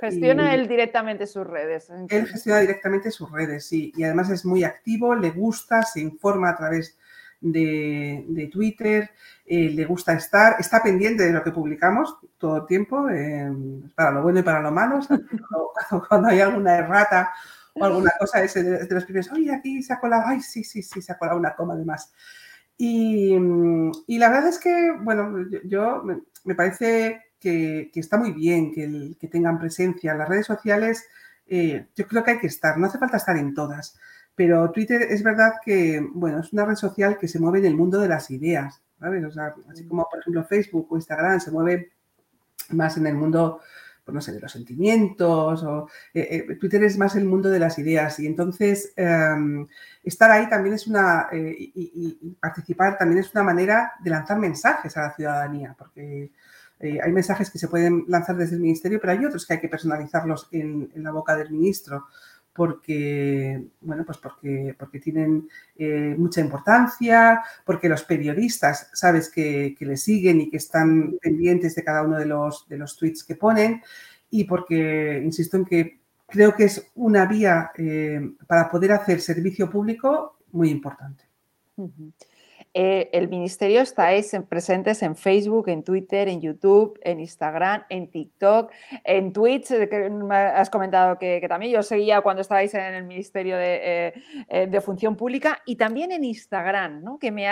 Gestiona 0.00 0.54
él 0.54 0.66
directamente 0.66 1.26
sus 1.26 1.46
redes. 1.46 1.90
Él 2.08 2.26
gestiona 2.26 2.60
directamente 2.60 3.10
sus 3.10 3.30
redes, 3.30 3.66
sí, 3.66 3.92
y 3.96 4.04
además 4.04 4.30
es 4.30 4.44
muy 4.44 4.64
activo, 4.64 5.14
le 5.14 5.30
gusta, 5.30 5.82
se 5.82 6.00
informa 6.00 6.50
a 6.50 6.56
través 6.56 6.98
de, 7.40 8.48
Twitter, 8.52 9.10
eh, 9.46 9.70
le 9.70 9.84
gusta 9.84 10.12
estar, 10.14 10.56
está 10.58 10.82
pendiente 10.82 11.24
de 11.24 11.32
lo 11.32 11.42
que 11.42 11.50
publicamos 11.50 12.18
todo 12.38 12.58
el 12.58 12.66
tiempo, 12.66 13.08
em, 13.08 13.88
para 13.94 14.10
lo 14.10 14.22
bueno 14.22 14.40
y 14.40 14.42
para 14.42 14.60
lo 14.60 14.70
malo. 14.70 15.00
cuando, 16.08 16.28
hay 16.28 16.40
alguna 16.40 16.76
errata 16.76 17.32
o 17.74 17.84
alguna 17.84 18.12
cosa, 18.18 18.42
ese 18.42 18.62
de, 18.62 18.86
de 18.86 18.94
los 18.94 19.04
primeros, 19.04 19.30
oye, 19.32 19.52
aquí 19.52 19.82
se 19.82 19.92
ha 19.92 20.00
colado, 20.00 20.24
ay, 20.26 20.40
sí, 20.40 20.62
sí, 20.64 20.82
sí, 20.82 21.00
se 21.00 21.12
ha 21.12 21.18
colado 21.18 21.38
una 21.38 21.54
coma 21.54 21.76
de 21.76 21.84
más. 21.84 22.12
Mm, 22.84 23.92
y, 24.08 24.18
la 24.18 24.28
verdad 24.28 24.48
es 24.48 24.58
que, 24.58 24.92
bueno, 25.02 25.46
yo, 25.64 26.02
me 26.44 26.54
parece 26.56 27.22
que, 27.38 27.90
está 27.94 28.18
muy 28.18 28.32
bien 28.32 28.72
que, 28.72 29.28
tengan 29.28 29.58
presencia 29.60 30.12
en 30.12 30.18
las 30.18 30.28
redes 30.28 30.46
sociales. 30.46 31.06
Eh, 31.46 31.86
yo 31.94 32.06
creo 32.08 32.24
que 32.24 32.32
hay 32.32 32.38
que 32.38 32.48
estar, 32.48 32.78
no 32.78 32.86
hace 32.86 32.98
falta 32.98 33.18
estar 33.18 33.36
en 33.36 33.54
todas, 33.54 33.96
pero 34.34 34.70
Twitter 34.72 35.02
es 35.02 35.22
verdad 35.22 35.54
que, 35.64 36.04
bueno, 36.14 36.40
es 36.40 36.52
una 36.52 36.64
red 36.64 36.76
social 36.76 37.18
que 37.18 37.28
se 37.28 37.38
mueve 37.38 37.60
en 37.60 37.66
el 37.66 37.76
mundo 37.76 38.00
de 38.00 38.08
las 38.08 38.30
ideas, 38.30 38.82
¿sabes? 38.98 39.24
O 39.24 39.30
sea, 39.30 39.54
así 39.70 39.86
como, 39.86 40.08
por 40.10 40.20
ejemplo, 40.20 40.44
Facebook 40.44 40.88
o 40.90 40.96
Instagram 40.96 41.40
se 41.40 41.50
mueve 41.52 41.92
más 42.70 42.96
en 42.96 43.06
el 43.06 43.14
mundo 43.14 43.60
pues 44.04 44.14
no 44.14 44.20
sé, 44.20 44.32
de 44.32 44.40
los 44.40 44.50
sentimientos, 44.50 45.62
o 45.62 45.88
eh, 46.12 46.46
eh, 46.48 46.56
Twitter 46.56 46.82
es 46.82 46.98
más 46.98 47.14
el 47.14 47.24
mundo 47.24 47.48
de 47.50 47.58
las 47.60 47.78
ideas 47.78 48.18
y 48.18 48.26
entonces 48.26 48.92
em, 48.96 49.66
estar 50.02 50.30
ahí 50.30 50.48
también 50.48 50.74
es 50.74 50.86
una, 50.86 51.28
eh, 51.32 51.54
y, 51.58 52.36
participar 52.40 52.98
también 52.98 53.20
es 53.20 53.32
una 53.32 53.44
manera 53.44 53.92
de 54.00 54.10
lanzar 54.10 54.38
mensajes 54.38 54.96
a 54.96 55.02
la 55.02 55.14
ciudadanía, 55.14 55.74
porque 55.78 56.30
hay 56.80 57.12
mensajes 57.12 57.48
que 57.48 57.60
se 57.60 57.68
pueden 57.68 58.06
lanzar 58.08 58.36
desde 58.36 58.56
el 58.56 58.60
ministerio, 58.60 58.98
pero 59.00 59.12
hay 59.12 59.24
otros 59.24 59.46
que 59.46 59.52
hay 59.52 59.60
que 59.60 59.68
personalizarlos 59.68 60.48
en, 60.50 60.90
la 60.96 61.12
boca 61.12 61.36
del 61.36 61.52
ministro 61.52 62.06
porque, 62.54 63.64
bueno, 63.80 64.04
pues 64.04 64.18
porque, 64.18 64.74
porque 64.78 65.00
tienen 65.00 65.48
mucha 66.18 66.40
importancia, 66.40 67.42
porque 67.64 67.88
los 67.88 68.04
periodistas, 68.04 68.90
sabes, 68.92 69.30
que, 69.30 69.74
que, 69.78 69.86
le 69.86 69.96
siguen 69.96 70.40
y 70.42 70.50
que 70.50 70.58
están 70.58 71.18
pendientes 71.20 71.74
de 71.74 71.84
cada 71.84 72.02
uno 72.02 72.18
de 72.18 72.26
los, 72.26 72.68
de 72.68 72.76
los 72.76 72.96
tweets 72.96 73.24
que 73.24 73.36
ponen, 73.36 73.82
y 74.30 74.44
porque, 74.44 75.20
insisto 75.24 75.56
en 75.56 75.64
que 75.64 76.02
creo 76.32 76.56
que 76.56 76.64
es 76.64 76.90
una 76.94 77.26
vía 77.26 77.70
eh, 77.76 78.32
para 78.46 78.70
poder 78.70 78.92
hacer 78.92 79.20
servicio 79.20 79.70
público 79.70 80.38
muy 80.52 80.70
importante. 80.70 81.24
Eh, 82.74 83.10
el 83.12 83.28
ministerio 83.28 83.82
estáis 83.82 84.34
presentes 84.48 85.02
en 85.02 85.14
Facebook, 85.14 85.68
en 85.68 85.82
Twitter, 85.82 86.28
en 86.28 86.40
YouTube, 86.40 86.98
en 87.02 87.20
Instagram, 87.20 87.84
en 87.90 88.10
TikTok, 88.10 88.72
en 89.04 89.32
Twitch, 89.32 89.70
eh, 89.72 89.88
que 89.90 90.10
has 90.32 90.70
comentado 90.70 91.18
que, 91.18 91.44
también 91.48 91.72
yo 91.72 91.82
seguía 91.82 92.22
cuando 92.22 92.40
estabais 92.40 92.72
en 92.72 92.94
el 92.94 93.04
Ministerio 93.04 93.58
de, 93.58 94.14
eh, 94.48 94.80
Función 94.80 95.16
Pública 95.16 95.60
y 95.66 95.76
también 95.76 96.12
en 96.12 96.24
Instagram, 96.24 97.04
¿no? 97.04 97.18
Que 97.18 97.30
me 97.30 97.46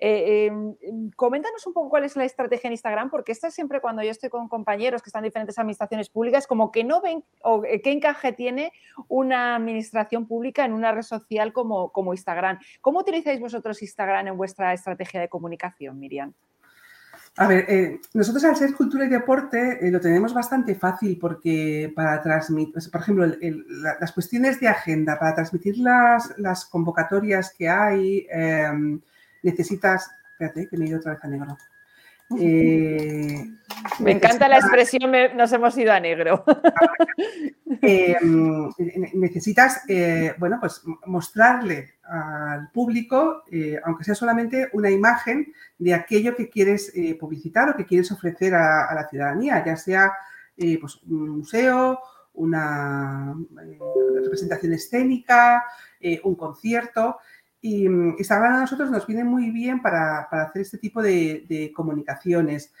em, 0.00 0.74
coméntanos 1.14 1.66
un 1.66 1.72
poco 1.72 1.88
cuál 1.88 2.04
es 2.04 2.16
la 2.16 2.24
estrategia 2.24 2.68
en 2.68 2.72
Instagram, 2.72 3.10
porque 3.10 3.32
esta 3.32 3.48
es 3.48 3.54
siempre 3.54 3.80
cuando 3.80 4.02
yo 4.02 4.10
estoy 4.10 4.28
con 4.28 4.48
compañeros 4.48 5.02
que 5.02 5.08
están 5.08 5.24
en 5.24 5.28
diferentes 5.28 5.58
administraciones 5.58 6.10
públicas, 6.10 6.46
como 6.46 6.72
que 6.72 6.84
no 6.84 7.00
ven 7.00 7.24
o 7.42 7.62
qué 7.62 7.92
encaje 7.92 8.32
tiene 8.32 8.72
una 9.08 9.56
administración 9.56 10.26
pública 10.26 10.64
en 10.64 10.72
una 10.72 10.92
red 10.92 11.02
social 11.02 11.52
como 11.52 12.12
Instagram. 12.12 12.58
¿Cómo 12.80 13.00
utilizáis 13.00 13.40
vosotros 13.40 13.80
Instagram? 13.80 14.15
En 14.20 14.36
vuestra 14.36 14.72
estrategia 14.72 15.20
de 15.20 15.28
comunicación, 15.28 15.98
Miriam? 15.98 16.32
A 17.38 17.46
ver, 17.46 17.66
eh, 17.68 18.00
nosotros 18.14 18.42
al 18.44 18.56
ser 18.56 18.74
cultura 18.74 19.04
y 19.04 19.08
deporte 19.08 19.86
eh, 19.86 19.90
lo 19.90 20.00
tenemos 20.00 20.32
bastante 20.32 20.74
fácil 20.74 21.18
porque 21.18 21.92
para 21.94 22.22
transmitir, 22.22 22.90
por 22.90 23.00
ejemplo, 23.00 23.26
las 24.00 24.12
cuestiones 24.12 24.58
de 24.58 24.68
agenda, 24.68 25.18
para 25.18 25.34
transmitir 25.34 25.76
las, 25.76 26.32
las 26.38 26.64
convocatorias 26.64 27.52
que 27.52 27.68
hay, 27.68 28.26
em, 28.30 29.00
necesitas, 29.42 30.10
espérate, 30.32 30.66
que 30.66 30.78
me 30.78 30.86
he 30.86 30.88
ido 30.88 30.98
otra 30.98 31.12
vez 31.12 31.24
a 31.24 31.28
negro. 31.28 31.58
Eh, 32.40 33.44
me 34.00 34.10
encanta 34.10 34.48
la 34.48 34.58
expresión, 34.58 35.12
nos 35.36 35.52
hemos 35.52 35.76
ido 35.78 35.92
a 35.92 36.00
negro. 36.00 36.44
Em, 37.82 38.70
necesitas, 39.14 39.82
bueno, 40.38 40.58
pues 40.60 40.82
mostrarle 41.04 41.96
al 42.08 42.70
público, 42.70 43.42
eh, 43.50 43.78
aunque 43.84 44.04
sea 44.04 44.14
solamente 44.14 44.68
una 44.72 44.90
imagen 44.90 45.52
de 45.78 45.94
aquello 45.94 46.36
que 46.36 46.48
quieres 46.48 46.92
eh, 46.94 47.16
publicitar 47.18 47.70
o 47.70 47.76
que 47.76 47.84
quieres 47.86 48.10
ofrecer 48.12 48.54
a, 48.54 48.94
la 48.94 49.08
ciudadanía, 49.08 49.64
ya 49.64 49.76
sea 49.76 50.12
eh, 50.56 50.78
pues, 50.80 51.02
un 51.02 51.30
museo, 51.30 52.00
una 52.34 53.34
representación 54.22 54.74
escénica, 54.74 55.64
un 56.22 56.36
concierto. 56.36 57.16
Y 57.66 57.86
Instagram 57.86 58.54
a 58.54 58.60
nosotros 58.60 58.92
nos 58.92 59.08
viene 59.08 59.24
muy 59.24 59.50
bien 59.50 59.82
para, 59.82 60.20
hacer 60.20 60.62
este 60.62 60.78
tipo 60.78 61.02
de, 61.02 61.72
comunicaciones, 61.74 62.72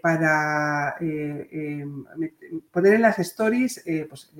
para 0.00 0.96
poner 2.70 2.94
en 2.94 3.02
las 3.02 3.18
stories 3.18 3.84
pues, 4.08 4.32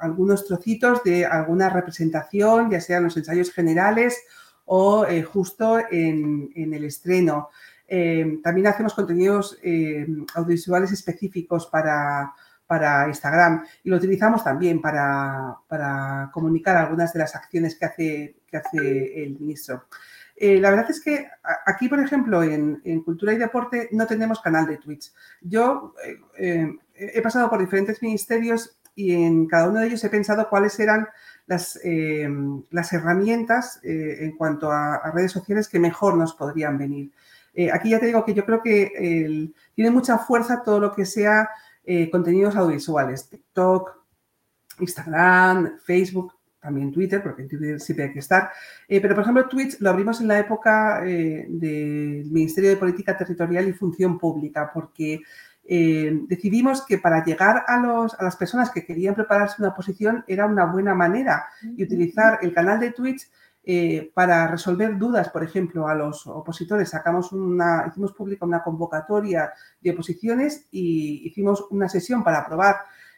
algunos 0.00 0.46
trocitos 0.46 1.04
de 1.04 1.26
alguna 1.26 1.68
representación, 1.68 2.70
ya 2.70 2.80
sean 2.80 3.04
los 3.04 3.18
ensayos 3.18 3.52
generales 3.52 4.18
o 4.64 5.04
justo 5.30 5.78
en, 5.90 6.50
el 6.54 6.84
estreno. 6.84 7.50
Eh, 7.86 8.40
también 8.42 8.68
hacemos 8.68 8.94
contenidos 8.94 9.58
eh, 9.62 10.06
audiovisuales 10.36 10.90
específicos 10.90 11.66
para, 11.66 12.32
Instagram 13.06 13.64
y 13.82 13.90
lo 13.90 13.96
utilizamos 13.96 14.44
también 14.44 14.80
para, 14.80 16.30
comunicar 16.32 16.76
algunas 16.76 17.12
de 17.12 17.18
las 17.18 17.34
acciones 17.34 17.76
que 17.76 17.84
hace, 17.86 18.36
que 18.46 18.56
hace 18.56 19.22
el 19.22 19.38
ministro. 19.38 19.84
Eh, 20.36 20.60
la 20.60 20.70
verdad 20.70 20.90
es 20.90 21.00
que 21.00 21.28
aquí, 21.66 21.88
por 21.88 21.98
ejemplo, 21.98 22.42
en, 22.42 23.02
Cultura 23.02 23.32
y 23.32 23.38
Deporte 23.38 23.88
no 23.92 24.06
tenemos 24.06 24.40
canal 24.40 24.66
de 24.66 24.76
Twitch. 24.76 25.12
Yo 25.40 25.94
he 26.36 27.22
pasado 27.22 27.50
por 27.50 27.58
diferentes 27.58 28.02
ministerios 28.02 28.78
y 28.94 29.14
en 29.14 29.46
cada 29.46 29.68
uno 29.68 29.80
de 29.80 29.86
ellos 29.86 30.04
he 30.04 30.10
pensado 30.10 30.48
cuáles 30.48 30.78
eran 30.78 31.08
las, 31.46 31.80
las 32.70 32.92
herramientas 32.92 33.80
en 33.82 34.36
cuanto 34.36 34.70
a, 34.70 35.10
redes 35.12 35.32
sociales 35.32 35.68
que 35.68 35.80
mejor 35.80 36.16
nos 36.16 36.34
podrían 36.34 36.78
venir. 36.78 37.10
Eh, 37.54 37.72
aquí 37.72 37.90
ya 37.90 37.98
te 37.98 38.06
digo 38.06 38.24
que 38.24 38.34
yo 38.34 38.44
creo 38.44 38.62
que 38.62 39.50
tiene 39.74 39.90
mucha 39.90 40.18
fuerza 40.18 40.62
todo 40.62 40.78
lo 40.78 40.94
que 40.94 41.04
sea 41.04 41.48
eh, 41.90 42.10
contenidos 42.10 42.54
audiovisuales, 42.54 43.30
TikTok, 43.30 43.96
Instagram, 44.80 45.78
Facebook, 45.78 46.34
también 46.60 46.92
Twitter, 46.92 47.22
porque 47.22 47.40
en 47.40 47.48
Twitter 47.48 47.80
siempre 47.80 48.04
hay 48.04 48.12
que 48.12 48.18
estar. 48.18 48.50
Eh, 48.86 49.00
pero, 49.00 49.14
por 49.14 49.22
ejemplo, 49.22 49.48
Twitch 49.48 49.80
lo 49.80 49.88
abrimos 49.88 50.20
en 50.20 50.28
la 50.28 50.38
época 50.38 51.00
del 51.00 52.26
Ministerio 52.30 52.68
de 52.68 52.76
Política 52.76 53.16
Territorial 53.16 53.68
y 53.68 53.72
Función 53.72 54.18
Pública, 54.18 54.70
porque 54.72 55.22
decidimos 55.64 56.84
que 56.84 56.98
para 56.98 57.24
llegar 57.24 57.64
a, 57.66 57.78
los, 57.78 58.14
a 58.18 58.24
las 58.24 58.36
personas 58.36 58.70
que 58.70 58.84
querían 58.84 59.14
prepararse 59.14 59.62
una 59.62 59.74
posición 59.74 60.24
era 60.26 60.44
una 60.44 60.66
buena 60.66 60.94
manera 60.94 61.46
y 61.76 61.84
utilizar 61.84 62.38
el 62.42 62.52
canal 62.52 62.80
de 62.80 62.92
Twitch 62.92 63.28
eh, 63.70 64.10
para 64.14 64.46
resolver 64.46 64.96
dudas, 64.96 65.28
por 65.28 65.44
ejemplo, 65.44 65.88
a 65.88 65.94
los 65.94 66.26
opositores. 66.26 66.88
Sacamos 66.88 67.32
una, 67.32 67.84
hicimos 67.86 68.14
pública 68.14 68.46
una 68.46 68.62
convocatoria 68.62 69.52
de 69.78 69.90
oposiciones 69.90 70.66
y 70.70 71.28
hicimos 71.28 71.66
una 71.68 71.86
sesión 71.86 72.24
para 72.24 72.38
aprobar 72.38 72.76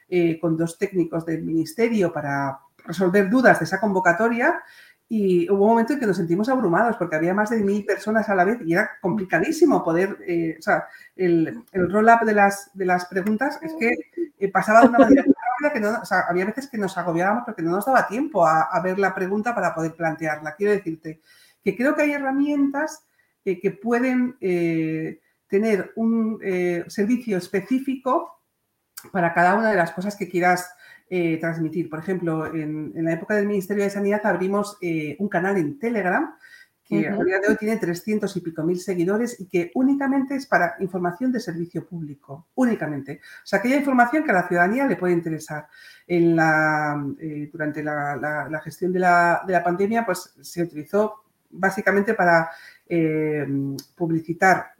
eh, 0.08 0.40
con 0.40 0.56
dos 0.56 0.76
técnicos 0.76 1.24
del 1.24 1.44
ministerio 1.44 2.12
para 2.12 2.58
resolver 2.84 3.30
dudas 3.30 3.60
de 3.60 3.64
esa 3.64 3.78
convocatoria 3.78 4.60
y 5.08 5.48
hubo 5.48 5.66
un 5.66 5.70
momento 5.70 5.92
en 5.92 6.00
que 6.00 6.06
nos 6.06 6.16
sentimos 6.16 6.48
abrumados 6.48 6.96
porque 6.96 7.14
había 7.14 7.32
más 7.32 7.50
de 7.50 7.62
mil 7.62 7.84
personas 7.84 8.28
a 8.28 8.34
la 8.34 8.44
vez 8.44 8.58
y 8.66 8.72
era 8.72 8.90
complicadísimo 9.00 9.84
poder, 9.84 10.18
eh, 10.26 10.56
o 10.58 10.62
sea, 10.62 10.88
el, 11.14 11.62
roll-up 11.72 12.26
de 12.26 12.34
las, 12.34 12.72
de 12.74 12.86
las 12.86 13.04
preguntas 13.04 13.60
es 13.62 13.72
que 13.78 14.48
pasaba 14.48 14.80
de 14.80 14.88
una 14.88 14.98
manera 14.98 15.22
que 15.72 15.80
no, 15.80 16.00
había 16.28 16.46
veces 16.46 16.68
que 16.68 16.78
nos 16.78 16.96
agobiábamos 16.96 17.44
porque 17.44 17.62
no 17.62 17.70
nos 17.70 17.84
daba 17.84 18.08
tiempo 18.08 18.46
a, 18.46 18.80
ver 18.82 18.98
la 18.98 19.14
pregunta 19.14 19.54
para 19.54 19.74
poder 19.74 19.94
plantearla. 19.94 20.54
Quiero 20.54 20.72
decirte 20.72 21.20
que 21.62 21.76
creo 21.76 21.94
que 21.94 22.02
hay 22.02 22.12
herramientas 22.12 23.04
eh, 23.44 23.60
que 23.60 23.70
pueden 23.70 24.38
tener 25.48 25.92
un 25.96 26.40
servicio 26.88 27.36
específico 27.36 28.40
para 29.12 29.34
cada 29.34 29.54
una 29.54 29.70
de 29.70 29.76
las 29.76 29.92
cosas 29.92 30.16
que 30.16 30.28
quieras 30.28 30.72
eh, 31.12 31.38
transmitir. 31.40 31.90
Por 31.90 31.98
ejemplo, 31.98 32.46
en, 32.54 32.92
la 32.94 33.12
época 33.12 33.34
del 33.34 33.48
Ministerio 33.48 33.82
de 33.82 33.90
Sanidad 33.90 34.24
abrimos 34.24 34.78
eh, 34.80 35.16
un 35.18 35.28
canal 35.28 35.56
en 35.56 35.76
Telegram 35.76 36.36
que 36.90 37.07
a 37.07 37.16
día 37.16 37.38
de 37.38 37.48
hoy 37.48 37.57
tiene 37.57 37.76
300 37.76 38.37
y 38.37 38.40
pico 38.40 38.64
mil 38.64 38.81
seguidores 38.81 39.38
y 39.38 39.46
que 39.46 39.70
únicamente 39.74 40.35
es 40.35 40.46
para 40.46 40.74
información 40.81 41.31
de 41.31 41.38
servicio 41.38 41.87
público, 41.87 42.48
únicamente. 42.57 43.20
O 43.44 43.46
sea, 43.46 43.61
aquella 43.61 43.76
información 43.76 44.24
que 44.24 44.33
a 44.33 44.35
la 44.35 44.48
ciudadanía 44.48 44.87
le 44.87 44.96
puede 44.96 45.12
interesar. 45.12 45.68
En 46.07 46.35
la, 46.35 47.00
eh, 47.20 47.48
durante 47.53 47.85
la, 47.85 48.61
gestión 48.64 48.92
de 48.92 48.98
la, 48.98 49.42
de 49.46 49.53
la, 49.53 49.62
pandemia, 49.62 50.05
pues 50.05 50.35
se 50.40 50.64
utilizó 50.64 51.22
básicamente 51.50 52.14
para 52.14 52.50
publicitar 53.94 54.74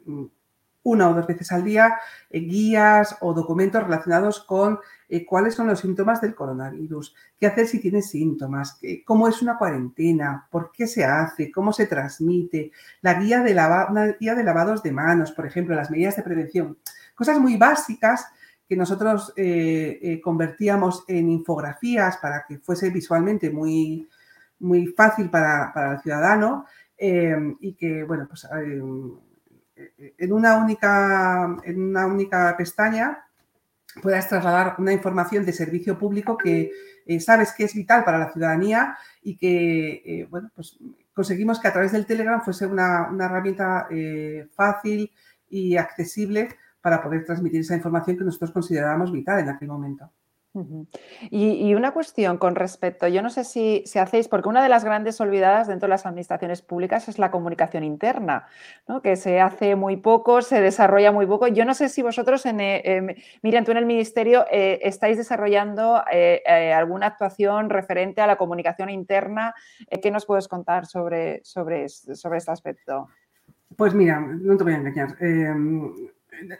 una 0.83 1.09
o 1.09 1.13
dos 1.13 1.27
veces 1.27 1.49
al 1.53 1.63
día 1.63 1.95
guías 2.29 3.15
o 3.21 3.33
documentos 3.33 3.83
relacionados 3.83 4.41
con 4.41 4.79
eh, 5.13 5.25
cuáles 5.25 5.55
son 5.55 5.67
los 5.67 5.81
síntomas 5.81 6.21
del 6.21 6.33
coronavirus, 6.33 7.13
qué 7.37 7.45
hacer 7.45 7.67
si 7.67 7.81
tienes 7.81 8.09
síntomas, 8.09 8.79
cómo 9.03 9.27
es 9.27 9.41
una 9.41 9.57
cuarentena, 9.57 10.47
por 10.49 10.71
qué 10.71 10.87
se 10.87 11.03
hace, 11.03 11.51
cómo 11.51 11.73
se 11.73 11.85
transmite, 11.85 12.71
la 13.01 13.15
guía 13.15 13.41
de, 13.41 13.51
guía 14.21 14.35
de 14.35 14.43
lavados 14.45 14.81
de 14.81 14.93
manos, 14.93 15.33
por 15.33 15.45
ejemplo, 15.45 15.75
las 15.75 15.91
medidas 15.91 16.15
de 16.15 16.23
prevención. 16.23 16.77
Cosas 17.13 17.39
muy 17.39 17.57
básicas 17.57 18.25
que 18.65 18.77
nosotros 18.77 19.33
eh, 19.35 19.99
eh, 20.01 20.21
convertíamos 20.21 21.03
en 21.09 21.29
infografías 21.29 22.15
para 22.15 22.45
que 22.47 22.59
fuese 22.59 22.89
visualmente 22.89 23.49
muy, 23.49 24.07
muy 24.59 24.87
fácil 24.87 25.29
para, 25.29 25.73
para 25.73 25.95
el 25.95 25.99
ciudadano 25.99 26.65
y 26.97 27.73
que, 27.73 28.05
bueno, 28.05 28.27
pues 28.29 28.47
en 30.17 30.31
una 30.31 30.55
única, 30.55 31.57
en 31.65 31.81
una 31.81 32.05
única 32.05 32.55
pestaña 32.55 33.25
puedas 34.01 34.29
trasladar 34.29 34.75
una 34.77 34.93
información 34.93 35.45
de 35.45 35.53
servicio 35.53 35.97
público 35.97 36.37
que 36.37 36.71
eh, 37.05 37.19
sabes 37.19 37.53
que 37.53 37.65
es 37.65 37.73
vital 37.73 38.03
para 38.03 38.19
la 38.19 38.31
ciudadanía 38.31 38.97
y 39.21 39.37
que, 39.37 40.01
eh, 40.05 40.27
bueno, 40.29 40.51
pues 40.55 40.77
conseguimos 41.13 41.59
que 41.59 41.67
a 41.67 41.73
través 41.73 41.91
del 41.91 42.05
Telegram 42.05 42.41
fuese 42.41 42.65
una, 42.65 43.09
herramienta 43.19 43.87
eh, 43.89 44.47
fácil 44.53 45.11
y 45.49 45.75
accesible 45.77 46.49
para 46.81 47.01
poder 47.01 47.25
transmitir 47.25 47.61
esa 47.61 47.75
información 47.75 48.17
que 48.17 48.23
nosotros 48.23 48.51
considerábamos 48.51 49.11
vital 49.11 49.39
en 49.39 49.49
aquel 49.49 49.67
momento 49.67 50.11
y, 51.29 51.73
una 51.75 51.91
cuestión 51.93 52.37
con 52.37 52.55
respecto, 52.55 53.07
yo 53.07 53.21
no 53.21 53.29
sé 53.29 53.45
si, 53.45 53.83
hacéis, 53.97 54.27
porque 54.27 54.49
una 54.49 54.61
de 54.61 54.67
las 54.67 54.83
grandes 54.83 55.21
olvidadas 55.21 55.67
dentro 55.67 55.87
de 55.87 55.91
las 55.91 56.05
administraciones 56.05 56.61
públicas 56.61 57.07
es 57.07 57.19
la 57.19 57.31
comunicación 57.31 57.83
interna, 57.83 58.47
que 59.01 59.15
se 59.15 59.39
hace 59.39 59.75
muy 59.75 59.97
poco, 59.97 60.41
se 60.41 60.59
desarrolla 60.59 61.11
muy 61.11 61.25
poco. 61.25 61.47
Yo 61.47 61.63
no 61.63 61.73
sé 61.73 61.87
si 61.87 62.01
vosotros, 62.01 62.45
en, 62.45 62.59
eh, 62.59 62.81
em, 62.83 63.15
tú 63.63 63.71
en 63.71 63.77
el 63.77 63.85
Ministerio 63.85 64.45
eh, 64.51 64.79
estáis 64.83 65.17
desarrollando 65.17 66.03
eh, 66.11 66.73
alguna 66.73 67.07
actuación 67.07 67.69
referente 67.69 68.19
a 68.21 68.27
la 68.27 68.35
comunicación 68.35 68.89
interna. 68.89 69.53
¿Qué 70.01 70.11
nos 70.11 70.25
puedes 70.25 70.47
contar 70.47 70.85
sobre, 70.85 71.39
sobre, 71.43 71.87
sobre 71.87 72.37
este 72.37 72.51
aspecto? 72.51 73.07
Pues 73.77 73.93
mira, 73.93 74.19
no 74.19 74.57
te 74.57 74.63
voy 74.65 74.73
a 74.73 74.77
engañar 74.77 75.15
em, 75.21 75.93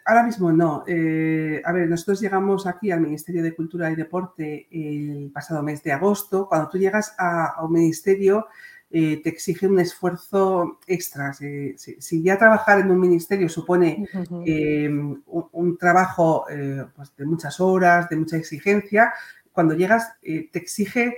Ahora 0.05 0.23
mismo 0.23 0.51
no. 0.51 0.83
Eh, 0.85 1.61
a 1.63 1.71
ver, 1.71 1.89
nosotros 1.89 2.19
llegamos 2.19 2.67
aquí 2.67 2.91
al 2.91 3.01
Ministerio 3.01 3.41
de 3.41 3.55
Cultura 3.55 3.89
y 3.89 3.95
Deporte 3.95 4.67
el 4.71 5.31
pasado 5.33 5.63
mes 5.63 5.81
de 5.83 5.91
agosto. 5.91 6.47
Cuando 6.47 6.69
tú 6.69 6.77
llegas 6.77 7.15
a, 7.17 7.63
un 7.63 7.71
ministerio, 7.73 8.47
eh, 8.89 9.21
te 9.23 9.29
exige 9.29 9.67
un 9.67 9.79
esfuerzo 9.79 10.79
extra. 10.85 11.33
Si, 11.33 12.21
ya 12.21 12.37
trabajar 12.37 12.79
en 12.79 12.91
un 12.91 12.99
ministerio 12.99 13.47
supone 13.47 14.05
em, 14.45 15.21
un, 15.25 15.77
trabajo 15.77 16.45
eh, 16.49 16.85
pues, 16.95 17.15
de 17.15 17.25
muchas 17.25 17.59
horas, 17.59 18.09
de 18.09 18.17
mucha 18.17 18.37
exigencia, 18.37 19.13
cuando 19.53 19.73
llegas 19.73 20.13
te 20.21 20.49
exige 20.53 21.17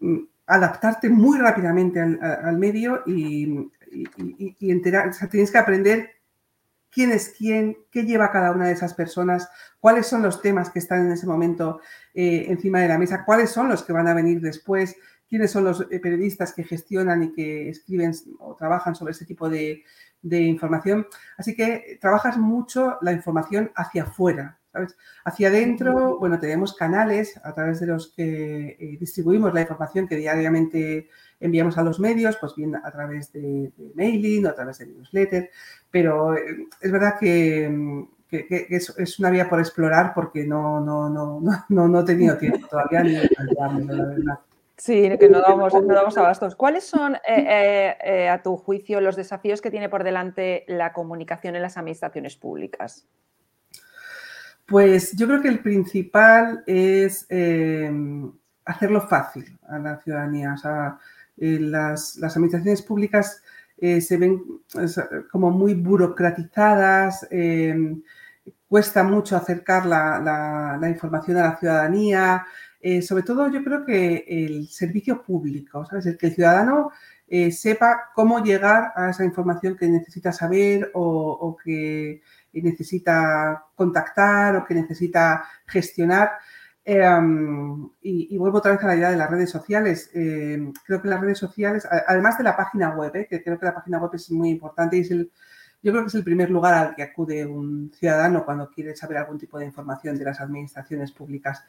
mm, 0.00 0.18
adaptarte 0.46 1.08
muy 1.08 1.38
rápidamente 1.38 2.00
al, 2.00 2.58
medio 2.58 3.02
y, 3.06 3.70
enterar, 4.60 5.08
o 5.08 5.12
sea, 5.12 5.28
tienes 5.28 5.50
que 5.50 5.58
aprender 5.58 6.21
quién 6.92 7.10
es 7.10 7.30
quién, 7.36 7.78
qué 7.90 8.04
lleva 8.04 8.30
cada 8.30 8.52
una 8.52 8.66
de 8.66 8.72
esas 8.72 8.94
personas, 8.94 9.48
cuáles 9.80 10.06
son 10.06 10.22
los 10.22 10.42
temas 10.42 10.70
que 10.70 10.78
están 10.78 11.06
en 11.06 11.12
ese 11.12 11.26
momento 11.26 11.80
eh, 12.14 12.44
encima 12.48 12.80
de 12.80 12.88
la 12.88 12.98
mesa, 12.98 13.24
cuáles 13.24 13.50
son 13.50 13.68
los 13.68 13.82
que 13.82 13.92
van 13.92 14.08
a 14.08 14.14
venir 14.14 14.40
después, 14.40 14.96
quiénes 15.28 15.50
son 15.50 15.64
los 15.64 15.86
eh, 15.90 15.98
periodistas 15.98 16.52
que 16.52 16.62
gestionan 16.62 17.22
y 17.22 17.32
que 17.32 17.70
escriben 17.70 18.12
o 18.38 18.54
trabajan 18.54 18.94
sobre 18.94 19.12
ese 19.12 19.24
tipo 19.24 19.48
de, 19.48 19.82
información. 20.22 21.06
Así 21.38 21.54
que 21.56 21.98
trabajas 22.00 22.36
mucho 22.36 22.98
la 23.00 23.12
información 23.12 23.72
hacia 23.74 24.04
afuera, 24.04 24.60
¿sabes? 24.70 24.94
Hacia 25.24 25.48
adentro, 25.48 26.18
bueno, 26.18 26.38
tenemos 26.38 26.76
canales 26.76 27.40
a 27.42 27.54
través 27.54 27.80
de 27.80 27.86
los 27.86 28.12
que 28.12 28.76
eh, 28.78 28.96
distribuimos 29.00 29.52
la 29.52 29.62
información 29.62 30.06
que 30.06 30.16
diariamente 30.16 31.08
enviamos 31.40 31.76
a 31.76 31.82
los 31.82 31.98
medios, 31.98 32.36
pues 32.36 32.54
bien 32.54 32.76
a 32.76 32.90
través 32.90 33.32
de, 33.32 33.72
mailing 33.94 34.46
o 34.46 34.50
a 34.50 34.54
través 34.54 34.78
de 34.78 34.86
newsletter, 34.86 35.50
pero 35.92 36.36
eh, 36.36 36.66
es 36.80 36.90
verdad 36.90 37.14
que, 37.20 37.70
es, 38.30 39.18
una 39.20 39.30
vía 39.30 39.48
por 39.48 39.60
explorar 39.60 40.12
porque 40.14 40.44
no, 40.44 40.80
no, 40.80 41.08
no, 41.08 41.40
no, 41.68 41.88
no 41.88 42.00
he 42.00 42.04
tenido 42.04 42.36
tiempo 42.38 42.66
todavía 42.66 43.04
ni 43.04 43.12
de 43.12 43.30
la 43.54 44.04
verdad. 44.06 44.38
Sí, 44.76 45.16
que 45.20 45.28
no 45.28 45.40
damos, 45.40 45.74
no 45.74 45.94
damos 45.94 46.18
abastos. 46.18 46.56
¿Cuáles 46.56 46.82
son, 46.82 47.14
eh, 47.28 47.94
eh, 48.02 48.28
a 48.28 48.42
tu 48.42 48.56
juicio, 48.56 49.00
los 49.00 49.14
desafíos 49.14 49.60
que 49.60 49.70
tiene 49.70 49.88
por 49.88 50.02
delante 50.02 50.64
la 50.66 50.92
comunicación 50.92 51.54
en 51.54 51.62
las 51.62 51.76
administraciones 51.76 52.34
públicas? 52.34 53.06
Pues 54.66 55.14
yo 55.14 55.28
creo 55.28 55.42
que 55.42 55.48
el 55.48 55.60
principal 55.60 56.64
es 56.66 57.26
em, 57.28 58.32
hacerlo 58.64 59.02
fácil 59.02 59.56
a 59.68 59.78
la 59.78 59.98
ciudadanía. 59.98 60.54
O 60.54 60.56
sea, 60.56 60.98
eh, 61.36 61.58
las, 61.60 62.22
administraciones 62.22 62.82
públicas 62.82 63.42
eh, 63.82 64.00
se 64.00 64.16
ven 64.16 64.40
como 65.32 65.50
muy 65.50 65.74
burocratizadas, 65.74 67.26
em, 67.32 68.00
cuesta 68.68 69.02
mucho 69.02 69.36
acercar 69.36 69.86
la, 69.86 70.78
información 70.88 71.38
a 71.38 71.48
la 71.48 71.56
ciudadanía. 71.58 72.46
Eh, 72.80 73.02
sobre 73.02 73.24
todo 73.24 73.48
yo 73.50 73.64
creo 73.64 73.84
que 73.84 74.24
el 74.28 74.68
servicio 74.68 75.20
público, 75.22 75.84
¿sabes? 75.84 76.06
El 76.06 76.16
que 76.16 76.28
el 76.28 76.34
ciudadano 76.34 76.90
sepa 77.50 78.10
cómo 78.14 78.44
llegar 78.44 78.92
a 78.94 79.10
esa 79.10 79.24
información 79.24 79.76
que 79.76 79.88
necesita 79.88 80.32
saber 80.32 80.90
o 80.94 81.56
que 81.64 82.22
necesita 82.52 83.64
contactar 83.74 84.56
o 84.56 84.64
que 84.64 84.74
necesita 84.74 85.44
gestionar. 85.66 86.32
Em, 86.84 87.88
y, 88.00 88.36
vuelvo 88.38 88.58
otra 88.58 88.72
vez 88.72 88.82
a 88.82 88.88
la 88.88 88.96
idea 88.96 89.10
de 89.10 89.16
las 89.16 89.30
redes 89.30 89.50
sociales. 89.50 90.10
Em, 90.14 90.72
creo 90.84 91.00
que 91.00 91.08
las 91.08 91.20
redes 91.20 91.38
sociales, 91.38 91.86
además 92.06 92.38
de 92.38 92.44
la 92.44 92.56
página 92.56 92.90
web, 92.90 93.14
¿eh? 93.14 93.26
que 93.30 93.42
creo 93.42 93.58
que 93.58 93.66
la 93.66 93.74
página 93.74 93.98
web 93.98 94.10
es 94.14 94.30
muy 94.30 94.50
importante 94.50 94.96
y 94.96 95.00
es 95.00 95.10
el, 95.12 95.30
yo 95.82 95.92
creo 95.92 96.02
que 96.02 96.08
es 96.08 96.14
el 96.14 96.24
primer 96.24 96.50
lugar 96.50 96.74
al 96.74 96.94
que 96.94 97.04
acude 97.04 97.46
un 97.46 97.92
ciudadano 97.92 98.44
cuando 98.44 98.70
quiere 98.70 98.96
saber 98.96 99.18
algún 99.18 99.38
tipo 99.38 99.58
de 99.58 99.66
información 99.66 100.16
de 100.18 100.24
las 100.24 100.40
administraciones 100.40 101.12
públicas. 101.12 101.64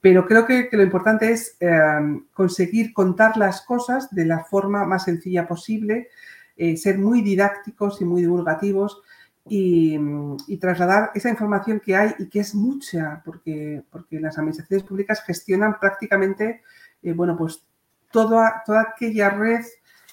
Pero 0.00 0.26
creo 0.26 0.46
que, 0.46 0.68
lo 0.72 0.82
importante 0.82 1.30
es 1.30 1.56
em, 1.60 2.24
conseguir 2.32 2.92
contar 2.92 3.36
las 3.36 3.62
cosas 3.62 4.12
de 4.14 4.24
la 4.24 4.44
forma 4.44 4.84
más 4.84 5.04
sencilla 5.04 5.46
posible, 5.46 6.08
eh, 6.56 6.76
ser 6.76 6.98
muy 6.98 7.22
didácticos 7.22 8.00
y 8.00 8.04
muy 8.04 8.22
divulgativos 8.22 9.02
y, 9.48 10.56
trasladar 10.58 11.10
esa 11.14 11.28
información 11.28 11.80
que 11.80 11.96
hay 11.96 12.14
y 12.18 12.28
que 12.28 12.40
es 12.40 12.54
mucha, 12.54 13.22
porque, 13.24 13.82
porque 13.90 14.20
las 14.20 14.38
administraciones 14.38 14.86
públicas 14.86 15.22
gestionan 15.22 15.78
prácticamente, 15.78 16.62
eh, 17.02 17.12
bueno, 17.12 17.36
pues 17.36 17.64
toda, 18.10 18.62
toda 18.64 18.82
aquella 18.82 19.30
red 19.30 19.64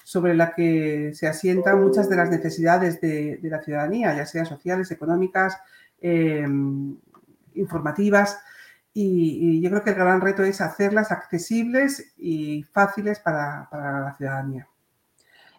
sobre 0.04 0.34
la 0.34 0.54
que 0.54 1.12
se 1.14 1.26
asientan 1.26 1.80
muchas 1.80 2.08
de 2.08 2.16
las 2.16 2.30
necesidades 2.30 3.00
de, 3.00 3.38
la 3.42 3.62
ciudadanía, 3.62 4.14
ya 4.14 4.26
sean 4.26 4.46
sociales, 4.46 4.90
económicas, 4.90 5.58
em, 6.00 6.96
informativas. 7.54 8.38
Y, 8.92 9.60
yo 9.60 9.70
creo 9.70 9.82
que 9.82 9.90
el 9.90 9.96
gran 9.96 10.20
reto 10.20 10.44
es 10.44 10.60
hacerlas 10.60 11.10
accesibles 11.10 12.12
y 12.16 12.62
fáciles 12.64 13.18
para 13.18 13.68
la 13.72 14.14
ciudadanía. 14.16 14.68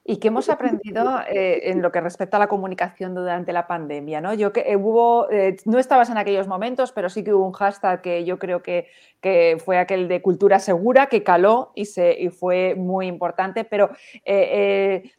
¿Y 0.07 0.17
qué 0.17 0.27
hemos 0.27 0.49
aprendido 0.49 1.19
eh, 1.27 1.71
en 1.71 1.81
lo 1.81 1.91
que 1.91 1.99
respecta 1.99 2.37
a 2.37 2.39
la 2.39 2.47
comunicación 2.47 3.15
durante 3.15 3.51
la 3.51 3.65
pandemia? 3.65 4.21
¿no? 4.21 4.35
Yo 4.35 4.53
que 4.53 4.59
eh, 4.59 4.75
hubo, 4.75 5.31
eh, 5.31 5.57
no 5.65 5.79
estabas 5.79 6.11
en 6.11 6.17
aquellos 6.19 6.47
momentos, 6.47 6.91
pero 6.91 7.09
sí 7.09 7.23
que 7.23 7.33
hubo 7.33 7.43
un 7.43 7.53
hashtag 7.53 8.03
que 8.03 8.23
yo 8.23 8.37
creo 8.37 8.61
que, 8.61 8.87
que 9.19 9.57
fue 9.65 9.79
aquel 9.79 10.07
de 10.07 10.21
cultura 10.21 10.59
segura, 10.59 11.07
que 11.07 11.23
caló 11.23 11.71
y, 11.73 11.85
se, 11.85 12.21
y 12.21 12.29
fue 12.29 12.75
muy 12.75 13.07
importante. 13.07 13.63
Pero 13.63 13.89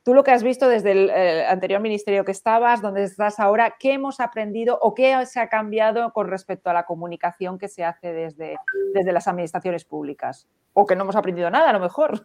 tú 0.05 0.14
lo 0.14 0.22
que 0.22 0.31
has 0.31 0.44
visto 0.44 0.68
desde 0.68 0.92
el, 0.92 1.11
anterior 1.49 1.81
ministerio 1.81 2.25
que 2.25 2.31
estabas, 2.31 2.81
donde 2.81 3.03
estás 3.03 3.40
ahora, 3.40 3.75
¿qué 3.81 3.94
hemos 3.94 4.20
aprendido 4.20 4.79
o 4.81 4.94
qué 4.94 5.27
se 5.27 5.40
ha 5.40 5.49
cambiado 5.49 6.12
con 6.12 6.29
respecto 6.29 6.70
a 6.70 6.72
la 6.72 6.87
comunicación 6.87 7.59
que 7.59 7.66
se 7.66 7.83
hace 7.83 8.12
desde, 8.12 8.57
desde 8.94 9.12
las 9.12 9.27
administraciones 9.27 9.85
públicas? 9.85 10.46
O 10.79 10.87
que 10.87 10.94
no 10.94 11.05
hemos 11.05 11.16
aprendido 11.16 11.51
nada, 11.51 11.70
a 11.70 11.72
lo 11.72 11.81
mejor. 11.81 12.22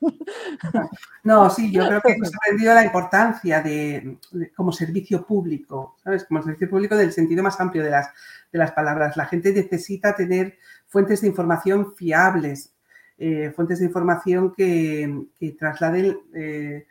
No, 1.24 1.50
sí, 1.50 1.72
yo 1.72 1.88
creo 1.88 2.02
que 2.02 2.18
hemos 2.52 2.68
aprendido 2.68 2.74
la 2.74 2.86
importancia 2.86 3.62
de, 3.62 4.18
como 4.56 4.72
servicio 4.72 5.26
público, 5.26 5.96
¿sabes? 6.04 6.26
Como 6.26 6.42
servicio 6.44 6.70
público 6.70 6.96
del 6.96 7.12
sentido 7.12 7.44
más 7.44 7.60
amplio 7.60 7.84
de 7.84 7.92
las, 7.92 8.10
de 8.52 8.60
las 8.60 8.72
palabras. 8.72 9.18
La 9.18 9.26
gente 9.26 9.54
necesita 9.54 10.16
tener 10.16 10.58
fuentes 10.88 11.22
de 11.22 11.28
información 11.28 11.96
fiables, 11.96 12.74
eh, 13.18 13.52
fuentes 13.56 13.80
de 13.80 13.86
información 13.86 14.54
que, 14.54 15.28
trasladen 15.58 16.18
eh, 16.34 16.86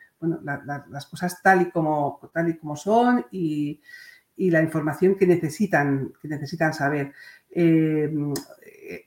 las 0.89 1.05
cosas 1.07 1.41
tal 1.41 1.63
y 1.63 1.71
como, 1.71 2.19
tal 2.33 2.49
y 2.49 2.57
como 2.57 2.75
son 2.75 3.25
y, 3.31 3.81
la 4.49 4.63
información 4.63 5.15
que 5.15 5.27
necesitan, 5.27 6.13
que 6.21 6.27
necesitan 6.27 6.73
saber. 6.73 7.13
Eh, 7.51 8.09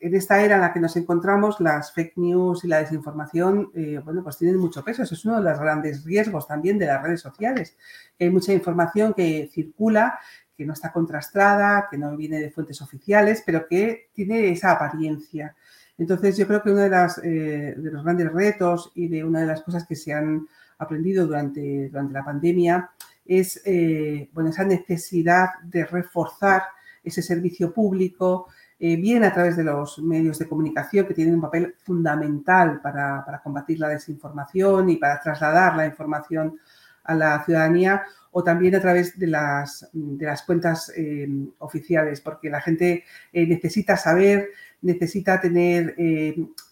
en 0.01 0.15
esta 0.15 0.43
era 0.43 0.55
en 0.57 0.61
la 0.61 0.73
que 0.73 0.81
nos 0.81 0.97
encontramos, 0.97 1.61
las 1.61 1.93
fake 1.93 2.17
news 2.17 2.65
y 2.65 2.69
la 2.69 2.79
desinformación, 2.79 3.71
eh, 3.75 4.01
bueno, 4.05 4.23
pues 4.23 4.39
tienen 4.39 4.57
mucho 4.59 4.85
peso. 4.85 5.03
Eso 5.03 5.15
es 5.15 5.25
uno 5.25 5.43
de 5.43 5.51
los 5.51 5.59
grandes 5.59 6.05
riesgos 6.05 6.47
también 6.47 6.79
de 6.79 6.87
las 6.87 7.03
redes 7.03 7.21
sociales. 7.21 7.77
Hay 8.19 8.31
mucha 8.31 8.53
información 8.53 9.15
que 9.15 9.49
circula, 9.53 10.19
que 10.57 10.65
no 10.65 10.73
está 10.73 10.93
contrastada, 10.93 11.89
que 11.91 11.99
no 11.99 12.17
viene 12.17 12.41
de 12.41 12.51
fuentes 12.51 12.81
oficiales, 12.81 13.43
pero 13.45 13.67
que 13.67 14.11
tiene 14.15 14.51
esa 14.51 14.73
apariencia. 14.73 15.55
Entonces, 15.99 16.37
yo 16.37 16.47
creo 16.47 16.63
que 16.63 16.71
uno 16.71 16.81
de, 16.81 16.91
las, 16.91 17.19
eh, 17.19 17.75
de 17.77 17.91
los 17.91 18.05
grandes 18.05 18.33
retos 18.33 18.91
y 18.95 19.09
de 19.09 19.25
una 19.25 19.41
de 19.41 19.47
las 19.47 19.63
cosas 19.63 19.87
que 19.87 19.97
se 19.97 20.13
han 20.13 20.47
aprendido 20.79 21.27
durante, 21.27 21.89
durante 21.89 22.13
la 22.13 22.25
pandemia 22.25 22.91
es 23.25 23.61
eh, 23.65 24.29
bueno, 24.33 24.51
esa 24.51 24.65
necesidad 24.65 25.49
de 25.63 25.85
reforzar 25.85 26.63
ese 27.03 27.23
servicio 27.23 27.73
público, 27.73 28.49
eh, 28.79 28.97
bien 28.97 29.25
a 29.25 29.33
través 29.33 29.57
de 29.57 29.65
los 29.65 29.99
medios 29.99 30.39
de 30.39 30.49
comunicación 30.49 31.07
que 31.07 31.15
tienen 31.15 31.35
un 31.35 31.41
papel 31.41 31.75
fundamental 31.79 32.81
para, 32.83 33.41
combatir 33.43 33.79
la 33.79 33.89
desinformación 33.89 34.91
y 34.91 34.97
para 34.97 35.21
trasladar 35.21 35.77
la 35.77 35.87
información 35.87 36.59
a 37.05 37.15
la 37.15 37.45
ciudadanía 37.45 38.03
o 38.33 38.43
también 38.43 38.75
a 38.75 38.81
través 38.81 39.19
de 39.19 39.27
las, 39.29 39.89
de 39.93 40.27
las 40.27 40.43
cuentas 40.43 40.93
eh, 40.97 41.29
oficiales, 41.59 42.21
porque 42.21 42.51
la 42.51 42.61
gente 42.61 43.05
necesita 43.33 43.97
saber, 43.97 44.49
necesita 44.83 45.41
tener 45.41 45.95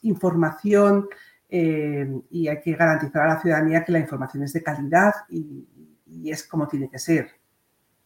información 0.03 1.09
y 1.49 2.49
hay 2.49 2.61
que 2.61 2.73
garantizar 2.75 3.23
a 3.23 3.35
la 3.35 3.41
ciudadanía 3.41 3.85
que 3.85 3.93
la 3.93 4.01
información 4.01 4.43
es 4.43 4.55
de 4.55 4.63
calidad 4.63 5.13
y 5.29 5.69
es 6.31 6.47
como 6.47 6.69
tiene 6.69 6.89
que 6.91 6.99
ser. 6.99 7.31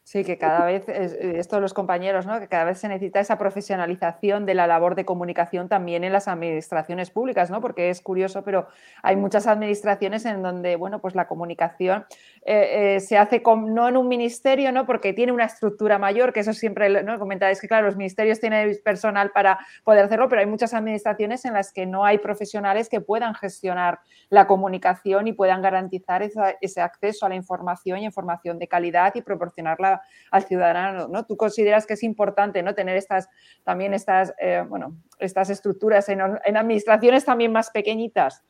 Sí, 0.09 0.23
que 0.23 0.39
cada 0.39 0.65
vez, 0.65 0.89
eh, 0.89 1.33
esto 1.41 1.59
los 1.59 1.75
compañeros, 1.75 2.27
¿no? 2.27 2.39
que 2.39 2.47
cada 2.47 2.63
vez 2.63 2.79
se 2.79 2.87
necesita 2.87 3.19
esa 3.19 3.39
profesionalización 3.39 4.47
de 4.47 4.55
la 4.55 4.69
labor 4.69 4.95
de 4.95 5.05
comunicación 5.05 5.69
también 5.69 6.05
en 6.05 6.13
las 6.13 6.29
administraciones 6.29 7.11
públicas, 7.11 7.51
¿no? 7.51 7.61
porque 7.61 7.91
es 7.91 8.03
curioso, 8.03 8.45
pero 8.45 8.69
hay 9.03 9.17
muchas 9.17 9.49
administraciones 9.49 10.25
en 10.25 10.43
donde 10.43 10.77
bueno, 10.77 11.01
pues 11.01 11.17
la 11.17 11.27
comunicación 11.27 12.07
eh, 12.43 12.95
eh, 12.95 13.01
se 13.01 13.19
hace 13.19 13.43
con, 13.43 13.75
no 13.75 13.89
en 13.89 13.97
un 13.97 14.07
ministerio, 14.07 14.71
¿no? 14.71 14.87
porque 14.87 15.13
tiene 15.13 15.33
una 15.33 15.47
estructura 15.47 15.99
mayor, 15.99 16.33
que 16.33 16.39
eso 16.39 16.53
siempre 16.53 17.03
¿no? 17.03 17.19
comentáis 17.19 17.61
que 17.61 17.67
claro, 17.67 17.87
los 17.87 17.97
ministerios 17.97 18.39
tienen 18.39 18.79
personal 18.85 19.33
para 19.33 19.59
poder 19.83 20.05
hacerlo, 20.05 20.29
pero 20.29 20.41
hay 20.41 20.47
muchas 20.47 20.73
administraciones 20.73 21.45
en 21.47 21.55
las 21.55 21.73
que 21.73 21.85
no 21.85 22.05
hay 22.05 22.19
profesionales 22.19 22.89
que 22.89 23.01
puedan 23.01 23.35
gestionar 23.35 23.99
la 24.29 24.47
comunicación 24.47 25.27
y 25.27 25.33
puedan 25.33 25.63
garantizar 25.63 26.23
ese 26.23 26.81
acceso 26.81 27.27
a 27.27 27.29
la 27.29 27.35
información 27.35 27.99
y 27.99 28.05
información 28.05 28.61
de 28.61 28.69
calidad 28.69 29.13
y 29.17 29.23
proporcionarla 29.23 29.96
al 30.31 30.45
ciudadano, 30.45 31.09
¿no? 31.09 31.25
Tú 31.25 31.37
consideras 31.37 31.87
que 31.87 31.95
es 31.95 32.03
importante, 32.03 32.63
¿no? 32.63 32.75
Tener 32.75 32.97
estas, 32.97 33.29
también 33.65 33.95
estas, 33.95 34.35
eh, 34.41 34.65
bueno, 34.69 34.97
estas 35.19 35.51
estructuras 35.51 36.09
en, 36.09 36.21
administraciones 36.21 37.25
también 37.25 37.53
más 37.53 37.71
pequeñitas. 37.71 38.43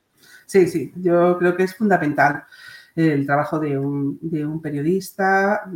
Sí, 0.47 0.67
sí, 0.69 0.93
yo 0.97 1.39
creo 1.39 1.57
que 1.57 1.65
es 1.65 1.75
fundamental 1.75 2.45
el 2.95 3.27
trabajo 3.27 3.59
de 3.59 3.79
un, 3.79 4.61
periodista, 4.63 5.71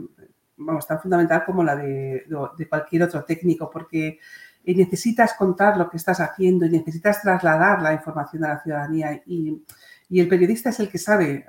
vamos, 0.56 0.86
tan 0.86 1.00
fundamental 1.00 1.44
como 1.44 1.62
la 1.62 1.76
de, 1.76 2.24
cualquier 2.68 3.02
otro 3.02 3.24
técnico, 3.24 3.70
porque 3.70 4.18
necesitas 4.64 5.34
contar 5.34 5.76
lo 5.76 5.90
que 5.90 5.96
estás 5.96 6.20
haciendo 6.20 6.64
y 6.64 6.70
necesitas 6.70 7.20
trasladar 7.22 7.82
la 7.82 7.92
información 7.92 8.44
a 8.44 8.54
la 8.54 8.62
ciudadanía 8.62 9.22
y, 9.26 9.62
y 10.08 10.20
el 10.20 10.28
periodista 10.28 10.70
es 10.70 10.80
el 10.80 10.88
que 10.88 10.98
sabe 10.98 11.44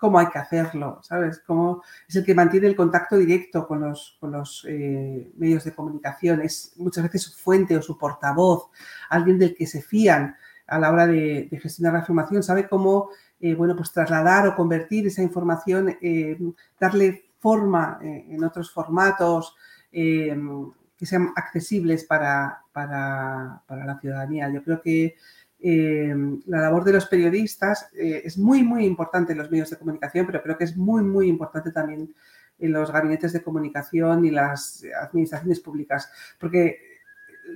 cómo 0.00 0.18
hay 0.18 0.28
que 0.28 0.38
hacerlo, 0.38 0.98
¿sabes? 1.02 1.42
Cómo 1.46 1.82
es 2.08 2.16
el 2.16 2.24
que 2.24 2.34
mantiene 2.34 2.66
el 2.66 2.74
contacto 2.74 3.18
directo 3.18 3.68
con 3.68 3.82
los, 3.82 4.16
con 4.18 4.32
los 4.32 4.64
eh, 4.66 5.30
medios 5.36 5.62
de 5.64 5.74
comunicación, 5.74 6.40
es 6.40 6.72
muchas 6.76 7.04
veces 7.04 7.22
su 7.24 7.32
fuente 7.38 7.76
o 7.76 7.82
su 7.82 7.98
portavoz, 7.98 8.70
alguien 9.10 9.38
del 9.38 9.54
que 9.54 9.66
se 9.66 9.82
fían 9.82 10.36
a 10.66 10.78
la 10.78 10.90
hora 10.90 11.06
de, 11.06 11.48
gestionar 11.60 11.92
la 11.92 11.98
información, 11.98 12.42
sabe 12.42 12.66
cómo, 12.66 13.10
eh, 13.40 13.54
bueno, 13.54 13.76
pues 13.76 13.92
trasladar 13.92 14.46
o 14.48 14.56
convertir 14.56 15.06
esa 15.06 15.22
información, 15.22 15.94
eh, 16.00 16.38
darle 16.80 17.26
forma 17.38 17.98
en 18.02 18.44
otros 18.44 18.70
formatos 18.70 19.56
que 19.90 21.06
sean 21.06 21.32
accesibles 21.34 22.04
para, 22.04 22.62
para, 22.72 23.62
para 23.66 23.86
la 23.86 23.98
ciudadanía. 23.98 24.50
Yo 24.50 24.62
creo 24.62 24.82
que 24.82 25.16
eh, 25.62 26.14
la 26.46 26.62
labor 26.62 26.84
de 26.84 26.94
los 26.94 27.06
periodistas 27.06 27.90
eh, 27.92 28.22
es 28.24 28.38
muy, 28.38 28.62
muy 28.62 28.86
importante 28.86 29.32
en 29.32 29.38
los 29.38 29.50
medios 29.50 29.68
de 29.68 29.76
comunicación, 29.76 30.26
pero 30.26 30.42
creo 30.42 30.56
que 30.56 30.64
es 30.64 30.76
muy, 30.76 31.02
muy 31.02 31.28
importante 31.28 31.70
también 31.70 32.14
en 32.58 32.72
los 32.72 32.90
gabinetes 32.90 33.32
de 33.32 33.42
comunicación 33.42 34.24
y 34.24 34.30
las 34.30 34.84
administraciones 35.02 35.60
públicas, 35.60 36.10
porque 36.38 36.78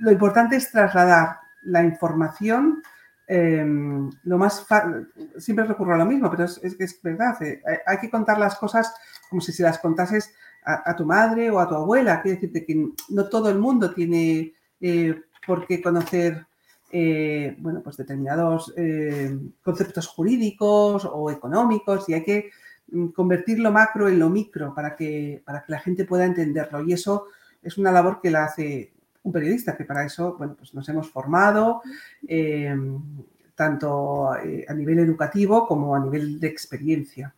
lo 0.01 0.11
importante 0.11 0.55
es 0.55 0.71
trasladar 0.71 1.37
la 1.63 1.83
información 1.83 2.83
em, 3.27 4.11
lo 4.23 4.37
más 4.37 4.67
siempre 5.37 5.65
recurro 5.65 5.95
a 5.95 5.97
lo 5.97 6.05
mismo, 6.05 6.29
pero 6.29 6.43
es, 6.43 6.59
que 6.59 6.83
es 6.83 7.01
verdad, 7.01 7.41
eh, 7.41 7.61
hay 7.85 7.97
que 7.97 8.09
contar 8.09 8.37
las 8.37 8.55
cosas 8.55 8.93
como 9.29 9.41
si 9.41 9.51
se 9.51 9.63
las 9.63 9.79
contases 9.79 10.33
a, 10.63 10.95
tu 10.95 11.05
madre 11.05 11.51
o 11.51 11.59
a 11.59 11.67
tu 11.67 11.75
abuela. 11.75 12.21
Quiere 12.21 12.37
decirte 12.37 12.65
que 12.65 12.89
no 13.09 13.29
todo 13.29 13.49
el 13.49 13.59
mundo 13.59 13.93
tiene 13.93 14.53
por 15.45 15.67
qué 15.67 15.79
conocer 15.79 16.47
bueno, 17.59 17.81
pues 17.83 17.97
determinados 17.97 18.73
conceptos 19.63 20.07
jurídicos 20.07 21.05
o 21.11 21.29
económicos 21.31 22.07
y 22.09 22.13
hay 22.13 22.23
que 22.23 22.51
mm, 22.91 23.07
convertir 23.07 23.59
lo 23.59 23.71
macro 23.71 24.07
en 24.07 24.19
lo 24.19 24.29
micro 24.29 24.73
para 24.73 24.95
que, 24.95 25.41
para 25.45 25.63
que 25.63 25.71
la 25.71 25.79
gente 25.79 26.05
pueda 26.05 26.25
entenderlo. 26.25 26.83
Y 26.83 26.93
eso 26.93 27.27
es 27.61 27.77
una 27.77 27.91
labor 27.91 28.21
que 28.21 28.31
la 28.31 28.45
hace 28.45 28.93
un 29.23 29.31
periodista, 29.31 29.75
que 29.75 29.85
para 29.85 30.05
eso 30.05 30.35
bueno, 30.37 30.55
pues 30.57 30.73
nos 30.73 30.87
hemos 30.87 31.09
formado, 31.09 31.81
tanto 33.55 34.31
a 34.31 34.73
nivel 34.73 34.99
educativo 34.99 35.65
como 35.67 35.95
a 35.95 35.99
nivel 35.99 36.39
de 36.39 36.47
experiencia. 36.47 37.33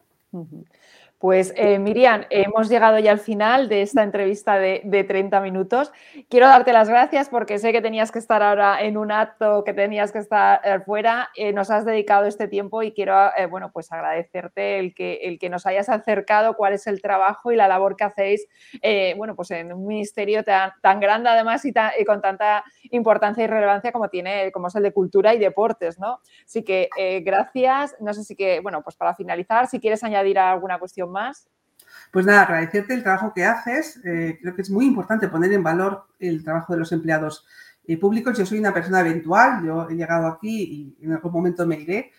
Pues 1.20 1.52
eh, 1.56 1.80
Miriam, 1.80 2.26
hemos 2.30 2.70
llegado 2.70 3.00
ya 3.00 3.12
al 3.12 3.18
final 3.20 3.70
de 3.70 3.82
esta 3.82 4.04
entrevista 4.04 4.60
de, 4.60 5.06
30 5.08 5.42
minutos. 5.42 5.92
Quiero 6.30 6.46
darte 6.46 6.74
las 6.74 6.90
gracias 6.90 7.28
porque 7.30 7.58
sé 7.58 7.72
que 7.72 7.82
tenías 7.82 8.12
que 8.12 8.20
estar 8.20 8.44
ahora 8.44 8.80
en 8.82 8.98
un 8.98 9.12
acto, 9.12 9.64
que 9.64 9.74
tenías 9.74 10.12
que 10.12 10.20
estar 10.20 10.62
eh, 10.64 10.80
fuera. 10.82 11.30
Eh, 11.36 11.54
nos 11.54 11.72
has 11.72 11.86
dedicado 11.86 12.26
este 12.26 12.48
tiempo 12.48 12.84
y 12.84 12.92
quiero, 12.92 13.16
bueno, 13.50 13.72
pues 13.72 13.92
agradecerte 13.92 14.78
el 14.78 14.94
que, 14.94 15.16
el 15.24 15.40
que 15.40 15.50
nos 15.50 15.66
hayas 15.66 15.90
acercado 15.90 16.56
cuál 16.56 16.74
es 16.74 16.86
el 16.86 17.02
trabajo 17.02 17.52
y 17.52 17.56
la 17.56 17.68
labor 17.68 17.96
que 17.96 18.04
hacéis, 18.04 18.48
bueno, 19.18 19.36
pues 19.36 19.50
en 19.52 19.74
un 19.74 19.88
ministerio 19.88 20.44
tan, 20.44 21.00
grande 21.00 21.30
además 21.30 21.66
y, 21.66 21.74
con 22.06 22.22
tanta 22.22 22.64
importancia 22.92 23.44
y 23.44 23.48
relevancia 23.48 23.92
como 23.92 24.10
tiene, 24.10 24.52
como 24.52 24.68
es 24.68 24.76
el 24.76 24.84
de 24.84 24.92
cultura 24.92 25.34
y 25.34 25.40
deportes, 25.40 25.98
¿no? 25.98 26.20
Así 26.46 26.64
que 26.64 26.90
gracias. 27.24 27.96
No 28.00 28.14
sé 28.14 28.24
si 28.24 28.36
que, 28.36 28.60
bueno, 28.60 28.84
pues 28.84 28.96
para 28.96 29.16
finalizar, 29.16 29.68
si 29.68 29.80
quieres 29.80 30.04
añadir 30.04 30.38
alguna 30.38 30.78
cuestión 30.78 31.07
más? 31.10 31.48
Pues 32.12 32.26
nada, 32.26 32.44
agradecerte 32.44 32.94
el 32.94 33.04
trabajo 33.04 33.34
que 33.34 33.46
haces. 33.46 34.00
Eh, 34.06 34.38
creo 34.42 34.56
que 34.56 34.62
es 34.62 34.70
muy 34.70 34.86
importante 34.86 35.28
poner 35.28 35.52
en 35.54 35.64
valor 35.64 36.08
el 36.20 36.44
trabajo 36.44 36.74
de 36.74 36.80
los 36.80 36.92
empleados 36.92 37.46
eh, 37.86 37.98
públicos. 37.98 38.38
Yo 38.38 38.46
soy 38.46 38.60
una 38.60 38.74
persona 38.74 39.02
eventual, 39.02 39.66
yo 39.66 39.90
he 39.90 39.96
llegado 39.96 40.28
aquí 40.28 40.96
y 41.00 41.06
en 41.06 41.14
algún 41.14 41.32
momento 41.32 41.66
me 41.66 41.80
iré, 41.80 42.12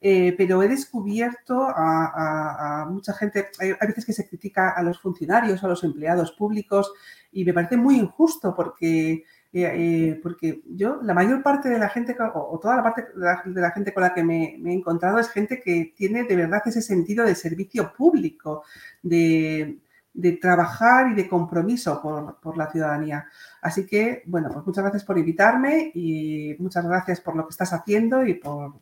eh, 0.00 0.34
pero 0.36 0.62
he 0.62 0.68
descubierto 0.68 1.66
a, 1.66 2.86
mucha 2.90 3.14
gente, 3.14 3.48
hay, 3.58 3.70
hay, 3.80 3.88
veces 3.88 4.04
que 4.04 4.12
se 4.12 4.28
critica 4.28 4.70
a 4.70 4.82
los 4.82 5.00
funcionarios, 5.00 5.64
a 5.64 5.68
los 5.68 5.82
empleados 5.84 6.32
públicos 6.32 6.92
y 7.32 7.44
me 7.44 7.54
parece 7.54 7.76
muy 7.76 7.96
injusto 7.96 8.54
porque 8.54 9.24
eh, 9.56 10.18
porque 10.20 10.62
yo, 10.66 11.00
la 11.02 11.14
mayor 11.14 11.42
parte 11.42 11.68
de 11.68 11.78
la 11.78 11.88
gente, 11.88 12.16
o, 12.34 12.58
toda 12.60 12.76
la 12.76 12.82
parte 12.82 13.06
de 13.14 13.60
la, 13.60 13.70
gente 13.70 13.94
con 13.94 14.02
la 14.02 14.12
que 14.12 14.24
me, 14.24 14.56
he 14.56 14.72
encontrado 14.72 15.18
es 15.20 15.28
gente 15.28 15.60
que 15.60 15.94
tiene 15.96 16.24
de 16.24 16.34
verdad 16.34 16.62
ese 16.66 16.82
sentido 16.82 17.24
de 17.24 17.36
servicio 17.36 17.92
público, 17.96 18.64
de, 19.02 19.78
trabajar 20.40 21.12
y 21.12 21.14
de 21.14 21.28
compromiso 21.28 22.00
por, 22.42 22.56
la 22.56 22.70
ciudadanía. 22.70 23.26
Así 23.62 23.86
que, 23.86 24.22
bueno, 24.26 24.50
pues 24.52 24.66
muchas 24.66 24.82
gracias 24.82 25.04
por 25.04 25.18
invitarme 25.18 25.92
y 25.94 26.56
muchas 26.58 26.84
gracias 26.86 27.20
por 27.20 27.36
lo 27.36 27.46
que 27.46 27.50
estás 27.50 27.72
haciendo 27.72 28.24
y 28.26 28.34
por 28.34 28.72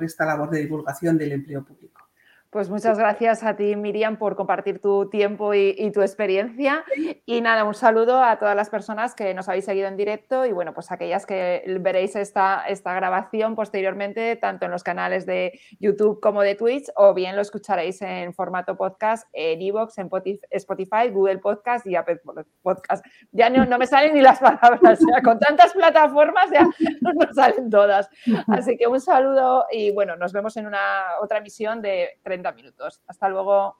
esta 0.00 0.24
labor 0.26 0.50
de 0.50 0.60
divulgación 0.60 1.16
del 1.18 1.32
empleo 1.32 1.64
público. 1.64 2.05
Pues 2.50 2.70
muchas 2.70 2.96
gracias 2.98 3.42
a 3.42 3.56
ti, 3.56 3.74
Miriam, 3.74 4.16
por 4.16 4.36
compartir 4.36 4.80
tu 4.80 5.10
tiempo 5.10 5.52
y, 5.52 5.90
tu 5.92 6.00
experiencia. 6.00 6.84
Y 7.26 7.40
nada, 7.40 7.64
un 7.64 7.74
saludo 7.74 8.22
a 8.22 8.38
todas 8.38 8.54
las 8.54 8.70
personas 8.70 9.14
que 9.14 9.34
nos 9.34 9.48
habéis 9.48 9.64
seguido 9.64 9.88
en 9.88 9.96
directo 9.96 10.46
y 10.46 10.52
bueno, 10.52 10.72
pues 10.72 10.92
aquellas 10.92 11.26
que 11.26 11.64
veréis 11.80 12.14
esta, 12.14 12.64
esta 12.68 12.94
grabación 12.94 13.56
posteriormente, 13.56 14.36
tanto 14.36 14.66
en 14.66 14.70
los 14.70 14.84
canales 14.84 15.26
de 15.26 15.58
YouTube 15.80 16.20
como 16.20 16.42
de 16.42 16.54
Twitch, 16.54 16.86
o 16.94 17.14
bien 17.14 17.34
lo 17.34 17.42
escucharéis 17.42 18.00
en 18.02 18.32
formato 18.32 18.76
podcast 18.76 19.28
en 19.32 19.60
Evox, 19.60 19.98
en 19.98 20.08
Spotify, 20.50 21.10
Google 21.10 21.38
Podcast 21.38 21.86
y 21.86 21.96
Apple 21.96 22.20
Podcast. 22.62 23.04
Ya 23.32 23.50
no, 23.50 23.78
me 23.78 23.86
salen 23.86 24.14
ni 24.14 24.20
las 24.20 24.38
palabras, 24.38 25.00
con 25.24 25.38
tantas 25.40 25.72
plataformas 25.72 26.50
ya 26.52 26.64
no 27.00 27.12
nos 27.12 27.34
salen 27.34 27.70
todas. 27.70 28.08
Así 28.46 28.76
que 28.76 28.86
un 28.86 29.00
saludo 29.00 29.66
y 29.72 29.90
bueno, 29.92 30.16
nos 30.16 30.32
vemos 30.32 30.56
en 30.56 30.66
una 30.66 31.06
otra 31.20 31.38
emisión 31.38 31.82
de 31.82 32.18
30 32.22 32.35
minutos. 32.52 33.02
Hasta 33.06 33.28
luego. 33.28 33.76